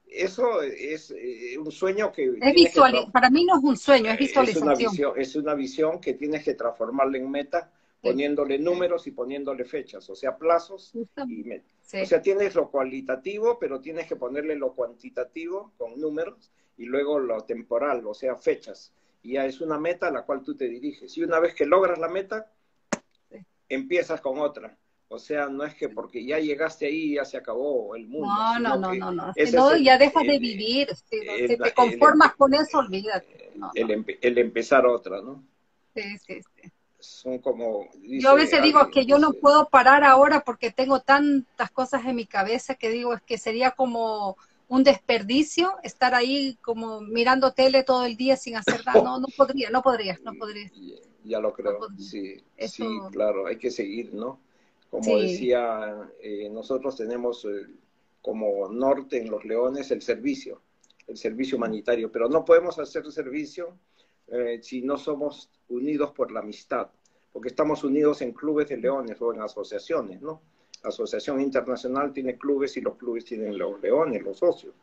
[0.07, 2.35] eso es eh, un sueño que...
[2.41, 4.73] Es visual, para mí no es un sueño, es visualización.
[4.73, 9.11] Es una, visión, es una visión que tienes que transformarla en meta poniéndole números y
[9.11, 11.05] poniéndole fechas, o sea, plazos y
[11.53, 17.19] O sea, tienes lo cualitativo, pero tienes que ponerle lo cuantitativo con números y luego
[17.19, 18.93] lo temporal, o sea, fechas.
[19.23, 21.15] Y ya es una meta a la cual tú te diriges.
[21.19, 22.51] Y una vez que logras la meta,
[23.69, 24.79] empiezas con otra.
[25.09, 28.29] O sea, no es que porque ya llegaste ahí ya se acabó el mundo.
[28.29, 29.77] No, no, no, no, no.
[29.77, 30.89] ya dejas de vivir.
[30.95, 33.53] Si, te conformas con eso, olvídate.
[33.75, 35.45] el, el empezar otra, ¿no?
[35.95, 36.71] Sí, sí, sí
[37.01, 37.89] son como...
[38.03, 42.17] yo a veces digo que yo no puedo parar ahora porque tengo tantas cosas en
[42.17, 44.37] mi cabeza que digo es que sería como
[44.69, 49.03] un desperdicio estar ahí como mirando tele todo el día sin hacer nada.
[49.03, 50.71] No, no podría, no podría, no podría.
[51.25, 52.37] Ya lo creo, sí,
[52.69, 54.39] sí, claro, hay que seguir, ¿no?
[54.89, 57.67] Como decía, eh, nosotros tenemos eh,
[58.23, 60.63] como norte en Los Leones el servicio,
[61.09, 63.77] el servicio humanitario, pero no podemos hacer servicio
[64.31, 66.89] eh, si no somos unidos por la amistad,
[67.33, 70.41] porque estamos unidos en clubes de leones o en asociaciones, ¿no?
[70.83, 74.75] La Asociación Internacional tiene clubes y los clubes tienen los leones, los socios.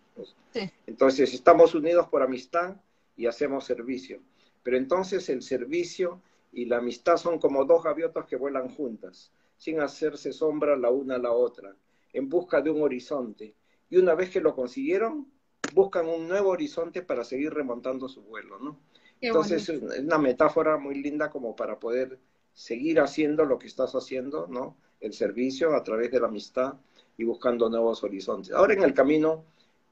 [0.86, 2.76] Entonces, estamos unidos por amistad
[3.16, 4.20] y hacemos servicio.
[4.62, 6.22] Pero entonces el servicio
[6.52, 11.16] y la amistad son como dos gaviotas que vuelan juntas, sin hacerse sombra la una
[11.16, 11.76] a la otra,
[12.14, 13.56] en busca de un horizonte.
[13.90, 15.32] Y una vez que lo consiguieron,
[15.74, 18.80] buscan un nuevo horizonte para seguir remontando su vuelo, ¿no?
[19.22, 22.20] Entonces es una metáfora muy linda como para poder
[22.54, 24.78] seguir haciendo lo que estás haciendo, ¿no?
[25.00, 26.76] El servicio a través de la amistad
[27.18, 28.52] y buscando nuevos horizontes.
[28.52, 29.46] Ahora en el camino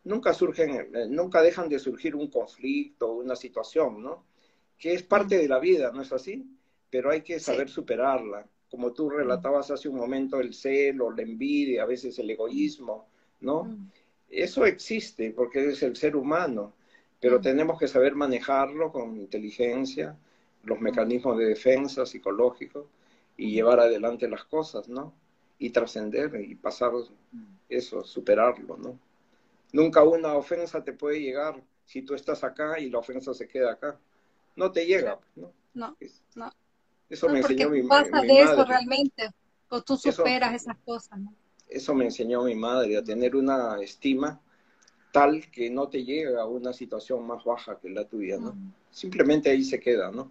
[0.03, 4.23] nunca surgen, eh, nunca dejan de surgir un conflicto, una situación, ¿no?
[4.77, 6.45] Que es parte de la vida, ¿no es así?
[6.89, 8.47] Pero hay que saber superarla.
[8.69, 13.07] Como tú relatabas hace un momento, el celo, la envidia, a veces el egoísmo,
[13.41, 13.77] ¿no?
[14.29, 16.73] Eso existe porque es el ser humano
[17.19, 20.17] pero tenemos que saber manejarlo con inteligencia,
[20.63, 22.85] los mecanismos de defensa psicológicos
[23.37, 25.13] y llevar adelante las cosas, ¿no?
[25.57, 26.91] Y trascender y pasar
[27.69, 28.99] eso, superarlo, ¿no?
[29.71, 33.73] Nunca una ofensa te puede llegar si tú estás acá y la ofensa se queda
[33.73, 33.99] acá.
[34.55, 35.51] No te llega, ¿no?
[35.73, 35.97] No,
[36.35, 36.51] no.
[37.09, 39.29] Eso me enseñó mi, pasa de eso realmente,
[39.69, 41.33] o tú superas esas cosas, ¿no?
[41.69, 44.39] Eso me enseñó mi madre, a tener una estima
[45.15, 48.53] tal que no te llega a una situación más baja que la tuya, ¿no?
[48.91, 50.29] Simplemente ahí se queda, ¿no?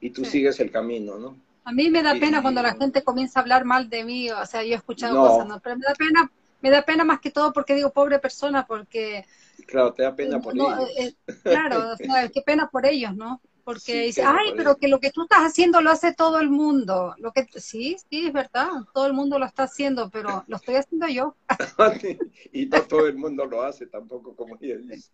[0.00, 1.36] Y tú sigues el camino, ¿no?
[1.64, 4.46] A mí me da pena cuando la gente comienza a hablar mal de mí, o
[4.46, 5.60] sea, yo he escuchado cosas, ¿no?
[5.60, 9.26] Pero me da pena, me da pena más que todo porque digo pobre persona, porque...
[9.66, 10.88] Claro, te da pena por ellos.
[10.96, 13.38] Eh, claro, o sea, qué pena por ellos, ¿no?
[13.64, 17.14] Porque dice, ay, pero que lo que tú estás haciendo lo hace todo el mundo.
[17.18, 20.76] Lo que Sí, sí, es verdad, todo el mundo lo está haciendo, pero lo estoy
[20.76, 21.36] haciendo yo.
[22.52, 25.12] y no todo el mundo lo hace tampoco, como ella dice.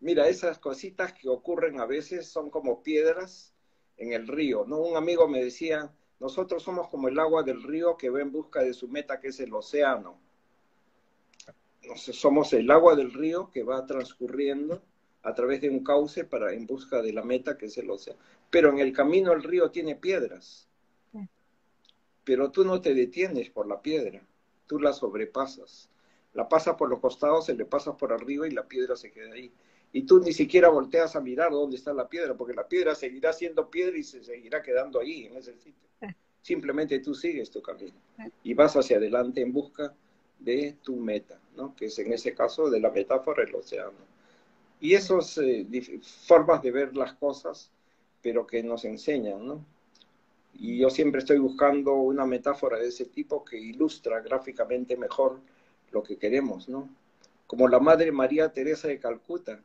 [0.00, 3.54] Mira, esas cositas que ocurren a veces son como piedras
[3.96, 4.78] en el río, ¿no?
[4.78, 8.60] Un amigo me decía, nosotros somos como el agua del río que va en busca
[8.60, 10.20] de su meta, que es el océano.
[11.96, 14.82] somos el agua del río que va transcurriendo
[15.22, 18.20] a través de un cauce para en busca de la meta que es el océano.
[18.50, 20.66] Pero en el camino el río tiene piedras.
[22.24, 24.22] Pero tú no te detienes por la piedra,
[24.66, 25.88] tú la sobrepasas.
[26.34, 29.32] La pasas por los costados, se le pasas por arriba y la piedra se queda
[29.32, 29.50] ahí.
[29.92, 33.32] Y tú ni siquiera volteas a mirar dónde está la piedra, porque la piedra seguirá
[33.32, 35.88] siendo piedra y se seguirá quedando ahí, en ese sitio.
[36.42, 37.96] Simplemente tú sigues tu camino
[38.42, 39.94] y vas hacia adelante en busca
[40.38, 41.74] de tu meta, ¿no?
[41.74, 43.98] que es en ese caso de la metáfora el océano.
[44.80, 45.66] Y esas eh,
[46.26, 47.70] formas de ver las cosas,
[48.22, 49.64] pero que nos enseñan, ¿no?
[50.54, 55.40] Y yo siempre estoy buscando una metáfora de ese tipo que ilustra gráficamente mejor
[55.90, 56.88] lo que queremos, ¿no?
[57.46, 59.62] Como la Madre María Teresa de Calcuta,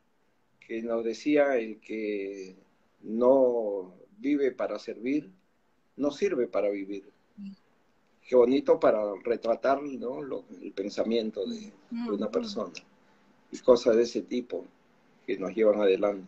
[0.59, 2.55] que nos decía el que
[3.01, 5.30] no vive para servir,
[5.97, 7.11] no sirve para vivir.
[8.26, 10.22] Qué bonito para retratar ¿no?
[10.61, 12.74] el pensamiento de, de una persona
[13.51, 14.66] y cosas de ese tipo
[15.26, 16.28] que nos llevan adelante.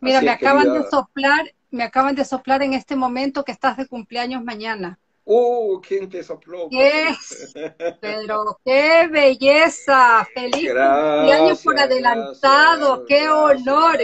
[0.00, 3.86] Mira, me acaban de soplar, me acaban de soplar en este momento que estás de
[3.86, 4.98] cumpleaños mañana.
[5.24, 5.80] ¡Uh!
[5.86, 6.70] ¿Quién te sopló?
[8.00, 13.98] Pero qué belleza, feliz cumpleaños por adelantado, qué honor.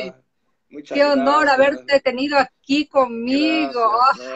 [0.86, 3.90] qué honor haberte tenido aquí conmigo.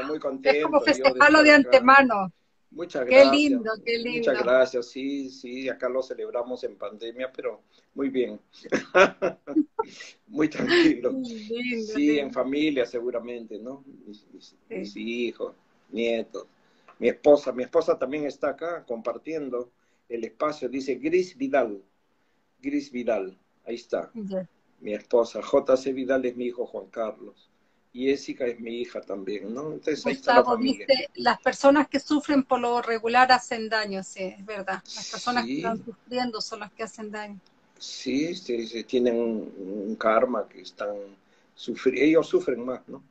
[0.06, 2.32] muy contento, es como festejarlo de antemano.
[2.70, 3.30] Muchas gracias.
[3.30, 4.30] Qué lindo, qué lindo.
[4.30, 7.62] Muchas gracias, sí, sí, acá lo celebramos en pandemia, pero
[7.94, 8.40] muy bien.
[10.26, 11.12] muy tranquilo.
[11.24, 13.84] sí, en familia seguramente, ¿no?
[14.06, 15.54] Mis, hijos,
[15.90, 16.46] nietos.
[16.98, 19.70] Mi esposa, mi esposa también está acá compartiendo
[20.08, 21.82] el espacio, dice Gris Vidal.
[22.60, 24.10] Gris Vidal, ahí está.
[24.80, 27.50] Mi esposa, JC Vidal es mi hijo Juan Carlos
[27.92, 29.72] y Jessica es mi hija también, ¿no?
[29.72, 30.86] Entonces ahí está la familia.
[31.14, 34.82] las personas que sufren por lo regular hacen daño, sí, es verdad.
[34.94, 37.40] Las personas que están sufriendo son las que hacen daño.
[37.78, 40.96] Sí, sí, tienen un, karma que están
[41.54, 43.02] sufriendo, ellos sufren más, ¿no?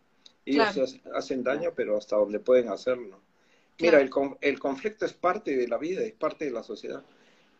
[0.45, 3.19] Ellos hacen daño, pero hasta donde pueden hacerlo.
[3.79, 4.09] Mira, el,
[4.41, 7.03] el conflicto es parte de la vida, es parte de la sociedad.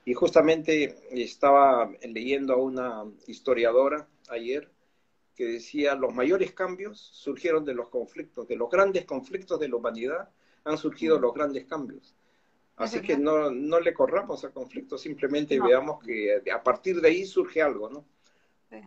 [0.05, 4.69] Y justamente estaba leyendo a una historiadora ayer
[5.37, 9.75] que decía los mayores cambios surgieron de los conflictos, de los grandes conflictos de la
[9.75, 10.29] humanidad
[10.63, 11.21] han surgido mm.
[11.21, 12.15] los grandes cambios.
[12.75, 17.25] Así que no, no le corramos al conflicto, simplemente veamos que a partir de ahí
[17.25, 18.05] surge algo, ¿no?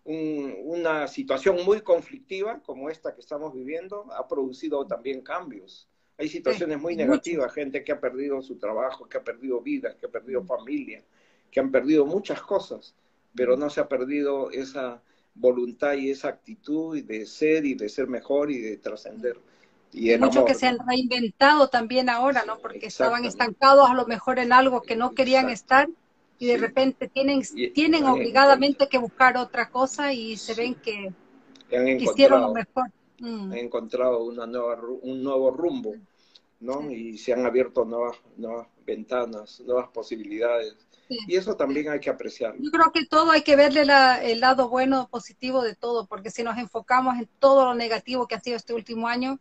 [0.04, 5.88] una situación muy conflictiva como esta que estamos viviendo ha producido también cambios.
[6.18, 10.06] Hay situaciones muy negativas, gente que ha perdido su trabajo, que ha perdido vidas, que
[10.06, 11.02] ha perdido familia,
[11.50, 12.94] que han perdido muchas cosas,
[13.34, 13.60] pero mm.
[13.60, 15.02] no se ha perdido esa
[15.34, 19.36] voluntad y esa actitud de ser y de ser mejor y de trascender.
[19.92, 22.58] Y Muchos que se han reinventado también ahora, ¿no?
[22.58, 25.88] Porque estaban estancados a lo mejor en algo que no querían estar
[26.38, 27.42] y de repente tienen,
[27.74, 31.12] tienen obligadamente que buscar otra cosa y se ven que
[31.98, 32.90] hicieron lo mejor.
[33.22, 35.94] Han encontrado una nueva, un nuevo rumbo,
[36.60, 36.90] ¿no?
[36.90, 40.76] Y se han abierto nuevas, nuevas ventanas, nuevas posibilidades
[41.26, 42.60] y eso también hay que apreciarlo.
[42.62, 46.42] Yo creo que todo hay que verle el lado bueno, positivo de todo, porque si
[46.42, 49.38] nos enfocamos en todo lo negativo que ha sido este último año,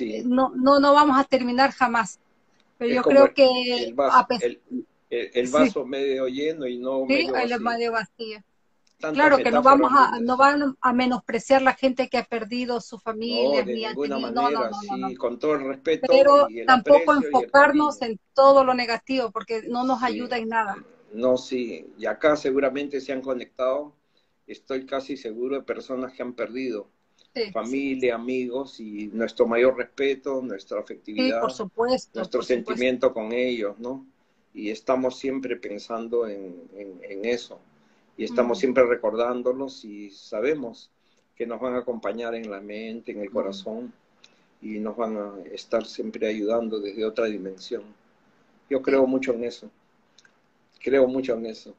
[0.00, 2.18] eh, no, no, no vamos a terminar jamás.
[2.78, 3.94] Pero yo creo que...
[5.10, 7.60] El vaso, medio lleno y no medio vacío.
[7.60, 8.42] medio vacío.
[9.12, 12.98] Claro que no vamos a, no van a menospreciar la gente que ha perdido su
[12.98, 13.60] familia.
[13.60, 16.06] No, de ninguna manera, sí, con todo el respeto.
[16.08, 20.76] Pero tampoco enfocarnos en todo lo negativo, porque no nos ayuda en nada.
[21.12, 23.94] No, sí, y acá seguramente se han conectado,
[24.46, 26.88] estoy casi seguro de personas que han perdido
[27.52, 34.06] familia, amigos, y nuestro mayor respeto, nuestra afectividad, por supuesto, nuestro sentimiento con ellos, ¿no?
[34.54, 37.58] Y estamos siempre pensando en, en, eso,
[38.16, 40.90] y estamos siempre recordándolos y sabemos
[41.34, 43.92] que nos van a acompañar en la mente, en el corazón,
[44.60, 47.82] y nos van a estar siempre ayudando desde otra dimensión.
[48.70, 49.70] Yo creo mucho en eso
[50.82, 51.74] creo mucho en eso.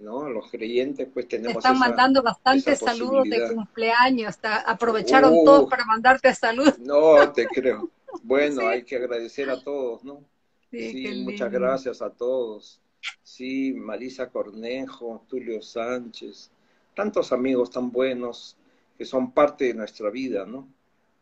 [0.00, 0.28] ¿no?
[0.30, 1.58] Los creyentes pues tenemos...
[1.58, 5.44] están mandando bastantes saludos de cumpleaños, aprovecharon uh.
[5.44, 6.74] todos para mandarte salud.
[6.78, 7.88] No, te creo.
[8.24, 10.24] Bueno, hay que agradecer a todos, ¿no?
[10.68, 12.80] Sí, muchas gracias a todos.
[13.22, 16.50] Sí, Marisa Cornejo, Tulio Sánchez,
[16.94, 18.56] tantos amigos tan buenos
[18.98, 20.68] que son parte de nuestra vida, ¿no?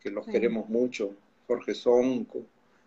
[0.00, 1.14] Que los queremos mucho.
[1.46, 2.44] Jorge Sonco.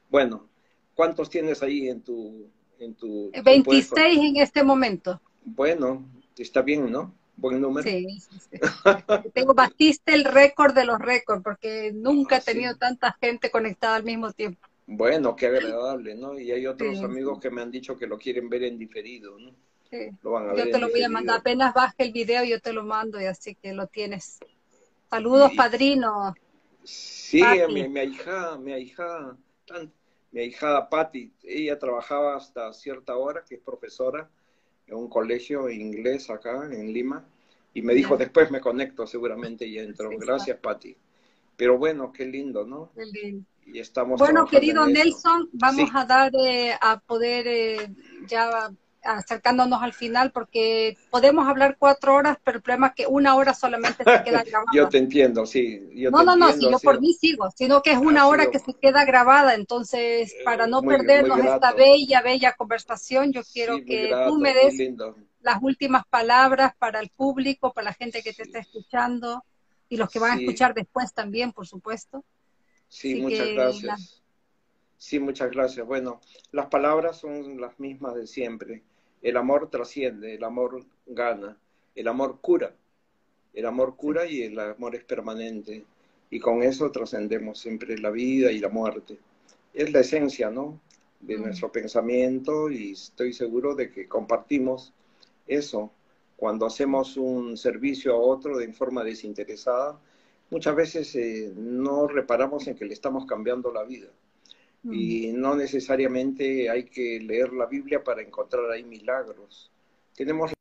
[0.10, 0.48] Bueno,
[0.94, 2.48] ¿cuántos tienes ahí en tu...
[2.80, 5.22] En tu 26 en este momento.
[5.46, 6.04] Bueno,
[6.38, 7.14] está bien, ¿no?
[7.38, 7.88] Buen número.
[7.88, 8.60] Sí, sí, sí.
[9.34, 13.96] Tengo, batiste el récord de los récords, porque nunca he ah, tenido tanta gente conectada
[13.96, 14.68] al mismo tiempo.
[14.94, 16.38] Bueno, qué agradable, ¿no?
[16.38, 19.52] Y hay otros amigos que me han dicho que lo quieren ver en diferido, ¿no?
[19.90, 20.10] Sí.
[20.22, 22.74] Lo van a yo te lo voy a mandar, apenas baje el video yo te
[22.74, 24.40] lo mando y así que lo tienes.
[25.10, 26.36] Saludos, padrino.
[26.84, 29.38] Sí, mi, mi hija, mi hija,
[30.32, 34.30] mi hija Patti, ella trabajaba hasta cierta hora, que es profesora
[34.88, 37.26] en un colegio inglés acá en Lima,
[37.74, 40.10] y me dijo, después me conecto seguramente y entro.
[40.18, 40.98] Gracias, Patti.
[41.56, 42.92] Pero bueno, qué lindo, ¿no?
[42.94, 43.46] Qué lindo.
[43.74, 47.90] Y estamos bueno, querido Nelson, vamos a dar eh, a poder eh,
[48.28, 48.72] ya
[49.04, 53.54] acercándonos al final porque podemos hablar cuatro horas, pero el problema es que una hora
[53.54, 54.72] solamente se queda grabada.
[54.74, 55.82] yo te entiendo, sí.
[56.12, 58.74] no, no, no, si yo por mí sigo, sino que es una hora que se
[58.74, 64.54] queda grabada, entonces para no perdernos esta bella, bella conversación, yo quiero que tú me
[64.54, 64.76] des
[65.40, 69.44] las últimas palabras para el público, para la gente que te está escuchando
[69.90, 72.24] y los que van a escuchar después también, por supuesto.
[72.92, 74.22] Sí, muchas gracias.
[74.98, 75.88] Sí, muchas gracias.
[75.88, 76.20] Bueno,
[76.52, 78.84] las palabras son las mismas de siempre.
[79.22, 81.58] El amor trasciende, el amor gana,
[81.96, 82.76] el amor cura.
[83.54, 85.86] El amor cura y el amor es permanente.
[86.30, 89.18] Y con eso trascendemos siempre la vida y la muerte.
[89.74, 90.78] Es la esencia, ¿no?
[91.22, 91.44] De mm.
[91.44, 94.94] nuestro pensamiento y estoy seguro de que compartimos
[95.48, 95.94] eso.
[96.36, 99.98] Cuando hacemos un servicio a otro de forma desinteresada,
[100.52, 104.10] muchas veces eh, no reparamos en que le estamos cambiando la vida.
[104.84, 109.72] Y no necesariamente hay que leer la Biblia para encontrar ahí milagros.
[110.16, 110.52] Tenemos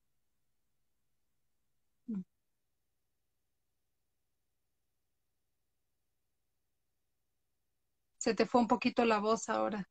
[8.18, 9.88] Se te fue un poquito la voz ahora.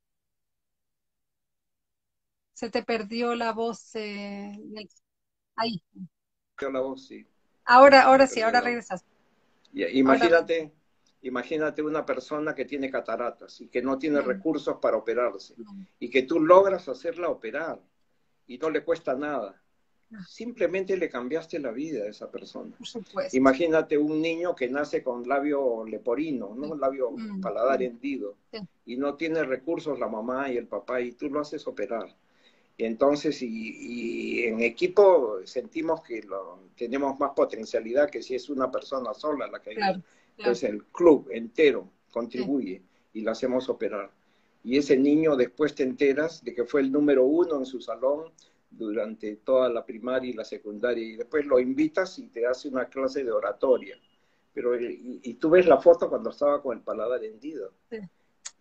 [2.54, 3.96] Se te perdió la voz.
[3.96, 4.52] Eh,
[5.56, 5.82] ahí.
[6.62, 7.26] La voz, sí.
[7.66, 9.04] Ahora, ahora sí, ahora regresas.
[9.74, 10.74] Imagínate,
[11.22, 15.54] Imagínate una persona que tiene cataratas y que no tiene recursos para operarse
[16.00, 17.82] y que tú logras hacerla operar
[18.48, 19.62] y no le cuesta nada.
[20.28, 22.76] Simplemente le cambiaste la vida a esa persona.
[23.34, 26.74] Imagínate un niño que nace con labio leporino, ¿no?
[26.74, 28.38] Labio mm, paladar hendido
[28.86, 32.16] y no tiene recursos la mamá y el papá y tú lo haces operar.
[32.80, 36.26] Y entonces, y, en equipo sentimos que
[36.78, 40.02] tenemos más potencialidad que si es una persona sola la que claro.
[40.38, 44.10] Entonces el club entero contribuye y lo hacemos operar.
[44.64, 48.32] Y ese niño después te enteras de que fue el número uno en su salón
[48.72, 52.86] durante toda la primaria y la secundaria y después lo invitas y te hace una
[52.86, 53.98] clase de oratoria.
[54.54, 57.74] Pero, y, tú ves la foto cuando estaba con el paladar hendido.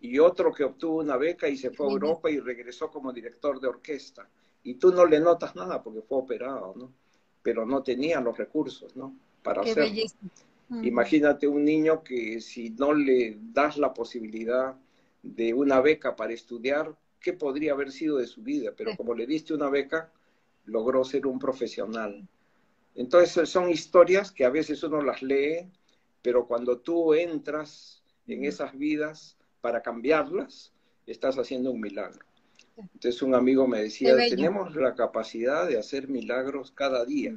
[0.01, 3.59] Y otro que obtuvo una beca y se fue a Europa y regresó como director
[3.59, 4.29] de orquesta.
[4.63, 6.93] Y tú no le notas nada porque fue operado, ¿no?
[7.41, 9.15] Pero no tenía los recursos, ¿no?
[9.43, 10.03] Para Qué hacerlo.
[10.83, 14.75] Imagínate un niño que si no le das la posibilidad
[15.23, 18.71] de una beca para estudiar, ¿qué podría haber sido de su vida?
[18.77, 20.11] Pero como le diste una beca,
[20.65, 22.27] logró ser un profesional.
[22.95, 25.67] Entonces son historias que a veces uno las lee,
[26.21, 30.71] pero cuando tú entras en esas vidas para cambiarlas,
[31.05, 32.25] estás haciendo un milagro.
[32.77, 37.35] Entonces un amigo me decía, tenemos la capacidad de hacer milagros cada día.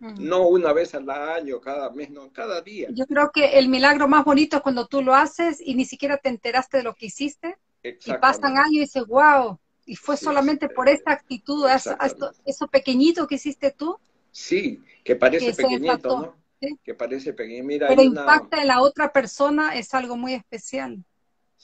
[0.00, 2.88] No una vez al año, cada mes, no, cada día.
[2.92, 6.18] Yo creo que el milagro más bonito es cuando tú lo haces y ni siquiera
[6.18, 7.56] te enteraste de lo que hiciste.
[7.82, 13.36] Y pasan años y dices, wow, y fue solamente por esta actitud, eso, pequeñito que
[13.36, 13.96] hiciste tú.
[14.30, 16.36] Sí, que parece pequeñito, ¿no?
[16.82, 17.64] Que parece pequeño.
[17.64, 21.04] Mira, Pero impacta en la otra persona, es algo muy especial.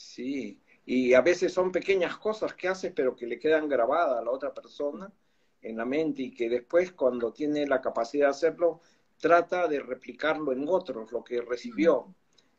[0.00, 4.24] Sí, y a veces son pequeñas cosas que haces, pero que le quedan grabadas a
[4.24, 5.12] la otra persona
[5.60, 8.80] en la mente y que después cuando tiene la capacidad de hacerlo,
[9.18, 12.14] trata de replicarlo en otros, lo que recibió.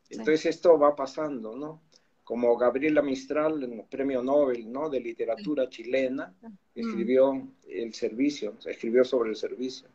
[0.08, 1.82] Entonces esto va pasando, ¿no?
[2.22, 4.88] Como Gabriela Mistral, en el premio Nobel, ¿no?
[4.88, 6.32] De literatura chilena,
[6.76, 9.88] escribió el servicio, escribió sobre el servicio.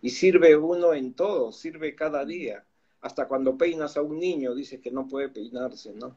[0.00, 2.64] Y sirve uno en todo, sirve cada día.
[3.00, 6.16] Hasta cuando peinas a un niño, dice que no puede peinarse, ¿no?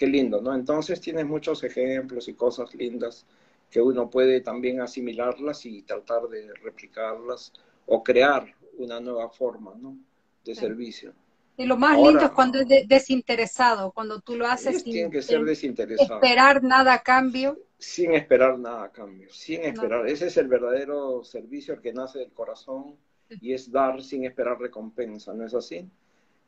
[0.00, 0.54] Qué lindo, ¿no?
[0.54, 3.26] Entonces tienes muchos ejemplos y cosas lindas
[3.70, 7.52] que uno puede también asimilarlas y tratar de replicarlas
[7.84, 8.46] o crear
[8.78, 9.98] una nueva forma ¿no?
[10.42, 11.12] de servicio.
[11.58, 15.44] Y lo más lindo es cuando es desinteresado, cuando tú lo haces sin que ser
[15.44, 16.14] desinteresado.
[16.14, 17.58] esperar nada a cambio.
[17.76, 20.08] Sin esperar nada a cambio, sin esperar.
[20.08, 22.96] Ese es el verdadero servicio que nace del corazón
[23.28, 25.86] y es dar sin esperar recompensa, ¿no es así?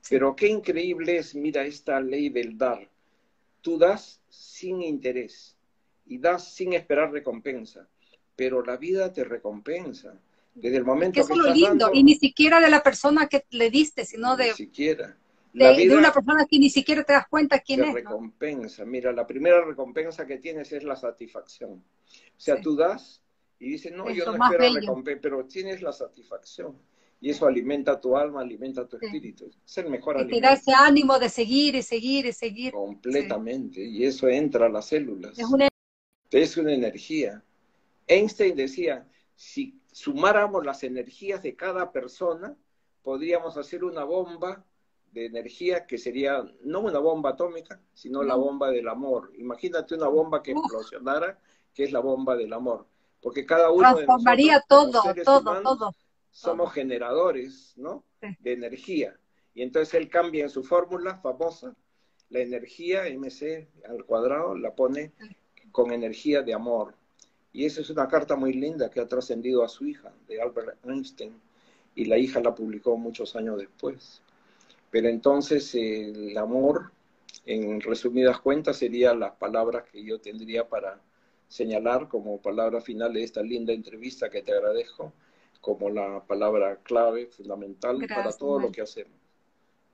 [0.08, 2.88] Pero qué increíble es, mira, esta ley del dar.
[3.62, 5.56] Tú das sin interés
[6.04, 7.88] y das sin esperar recompensa,
[8.36, 10.20] pero la vida te recompensa.
[10.54, 13.46] Desde el momento que, eso es lo lindo, y ni siquiera de la persona que
[13.50, 15.16] le diste, sino de, ni siquiera.
[15.54, 17.94] de, una persona que ni siquiera te das cuenta quién es.
[17.94, 18.84] recompensa.
[18.84, 21.72] Mira, la primera recompensa que tienes es la satisfacción.
[21.72, 21.82] O
[22.36, 23.22] sea, tú das
[23.58, 26.76] y dices, no, yo no espero recompensa, pero tienes la satisfacción.
[27.22, 29.48] Y eso alimenta tu alma, alimenta tu espíritu.
[29.64, 30.40] Es el mejor y alimento.
[30.40, 32.72] te da ese ánimo de seguir y seguir y seguir.
[32.72, 33.80] Completamente.
[33.80, 35.38] Y eso entra a las células.
[35.38, 35.68] Es una...
[36.32, 37.44] es una energía.
[38.08, 39.06] Einstein decía,
[39.36, 42.56] si sumáramos las energías de cada persona,
[43.04, 44.64] podríamos hacer una bomba
[45.12, 49.30] de energía que sería no una bomba atómica, sino la bomba del amor.
[49.38, 51.38] Imagínate una bomba que explosionara,
[51.72, 52.88] que es la bomba del amor.
[53.20, 55.94] Porque cada uno de nosotros, todo, todo, todo
[56.32, 58.04] somos generadores, ¿no?
[58.40, 59.16] De energía.
[59.54, 61.76] Y entonces él cambia en su fórmula famosa,
[62.30, 65.12] la energía MC al cuadrado la pone
[65.70, 66.94] con energía de amor.
[67.52, 70.78] Y esa es una carta muy linda que ha trascendido a su hija, de Albert
[70.86, 71.38] Einstein,
[71.94, 74.22] y la hija la publicó muchos años después.
[74.90, 76.90] Pero entonces el amor,
[77.44, 80.98] en resumidas cuentas, serían las palabras que yo tendría para
[81.48, 85.12] señalar como palabra final de esta linda entrevista que te agradezco
[85.62, 89.14] como la palabra clave, fundamental para todo lo que hacemos.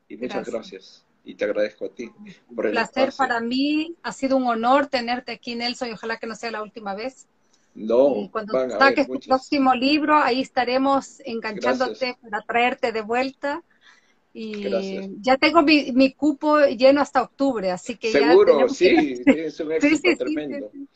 [0.09, 1.05] Y muchas gracias.
[1.25, 2.11] Y te agradezco a ti
[2.57, 3.95] por el placer para mí.
[4.03, 7.29] Ha sido un honor tenerte aquí, Nelson, y ojalá que no sea la última vez.
[7.75, 13.63] No, cuando saques tu próximo libro, ahí estaremos enganchándote para traerte de vuelta.
[14.33, 20.25] Y ya tengo mi, cupo lleno hasta octubre, así que Seguro, sí, es un éxito
[20.25, 20.71] tremendo.
[20.73, 20.89] Sí,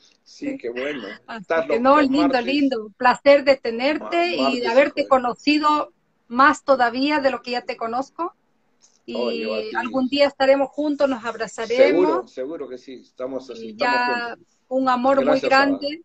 [0.61, 1.09] qué bueno.
[1.81, 2.91] no, lindo, lindo.
[2.97, 5.93] Placer de tenerte y de haberte conocido
[6.29, 8.35] más todavía de lo que ya te conozco.
[9.05, 11.87] Y algún día estaremos juntos, nos abrazaremos.
[11.87, 13.75] Seguro, seguro que sí, estamos así.
[13.75, 14.37] ya
[14.69, 16.03] un amor muy grande.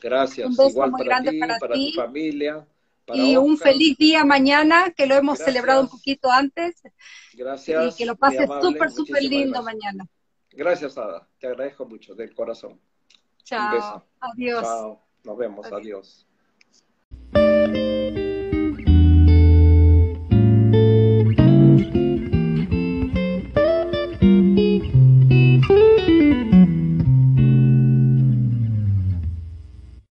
[0.00, 0.48] Gracias.
[0.48, 1.92] Un beso muy para grande ti, para, ti.
[1.92, 2.66] tu familia.
[3.12, 6.82] y un feliz día mañana, que lo hemos celebrado un poquito antes.
[7.34, 7.94] Gracias.
[7.94, 10.06] Y que lo pases súper, súper lindo mañana.
[10.52, 11.28] Gracias, Ada.
[11.38, 12.80] Te agradezco mucho, del corazón.
[13.44, 14.02] Chao.
[14.20, 14.98] Adiós.
[15.24, 15.72] Nos vemos.
[15.72, 16.26] Adiós.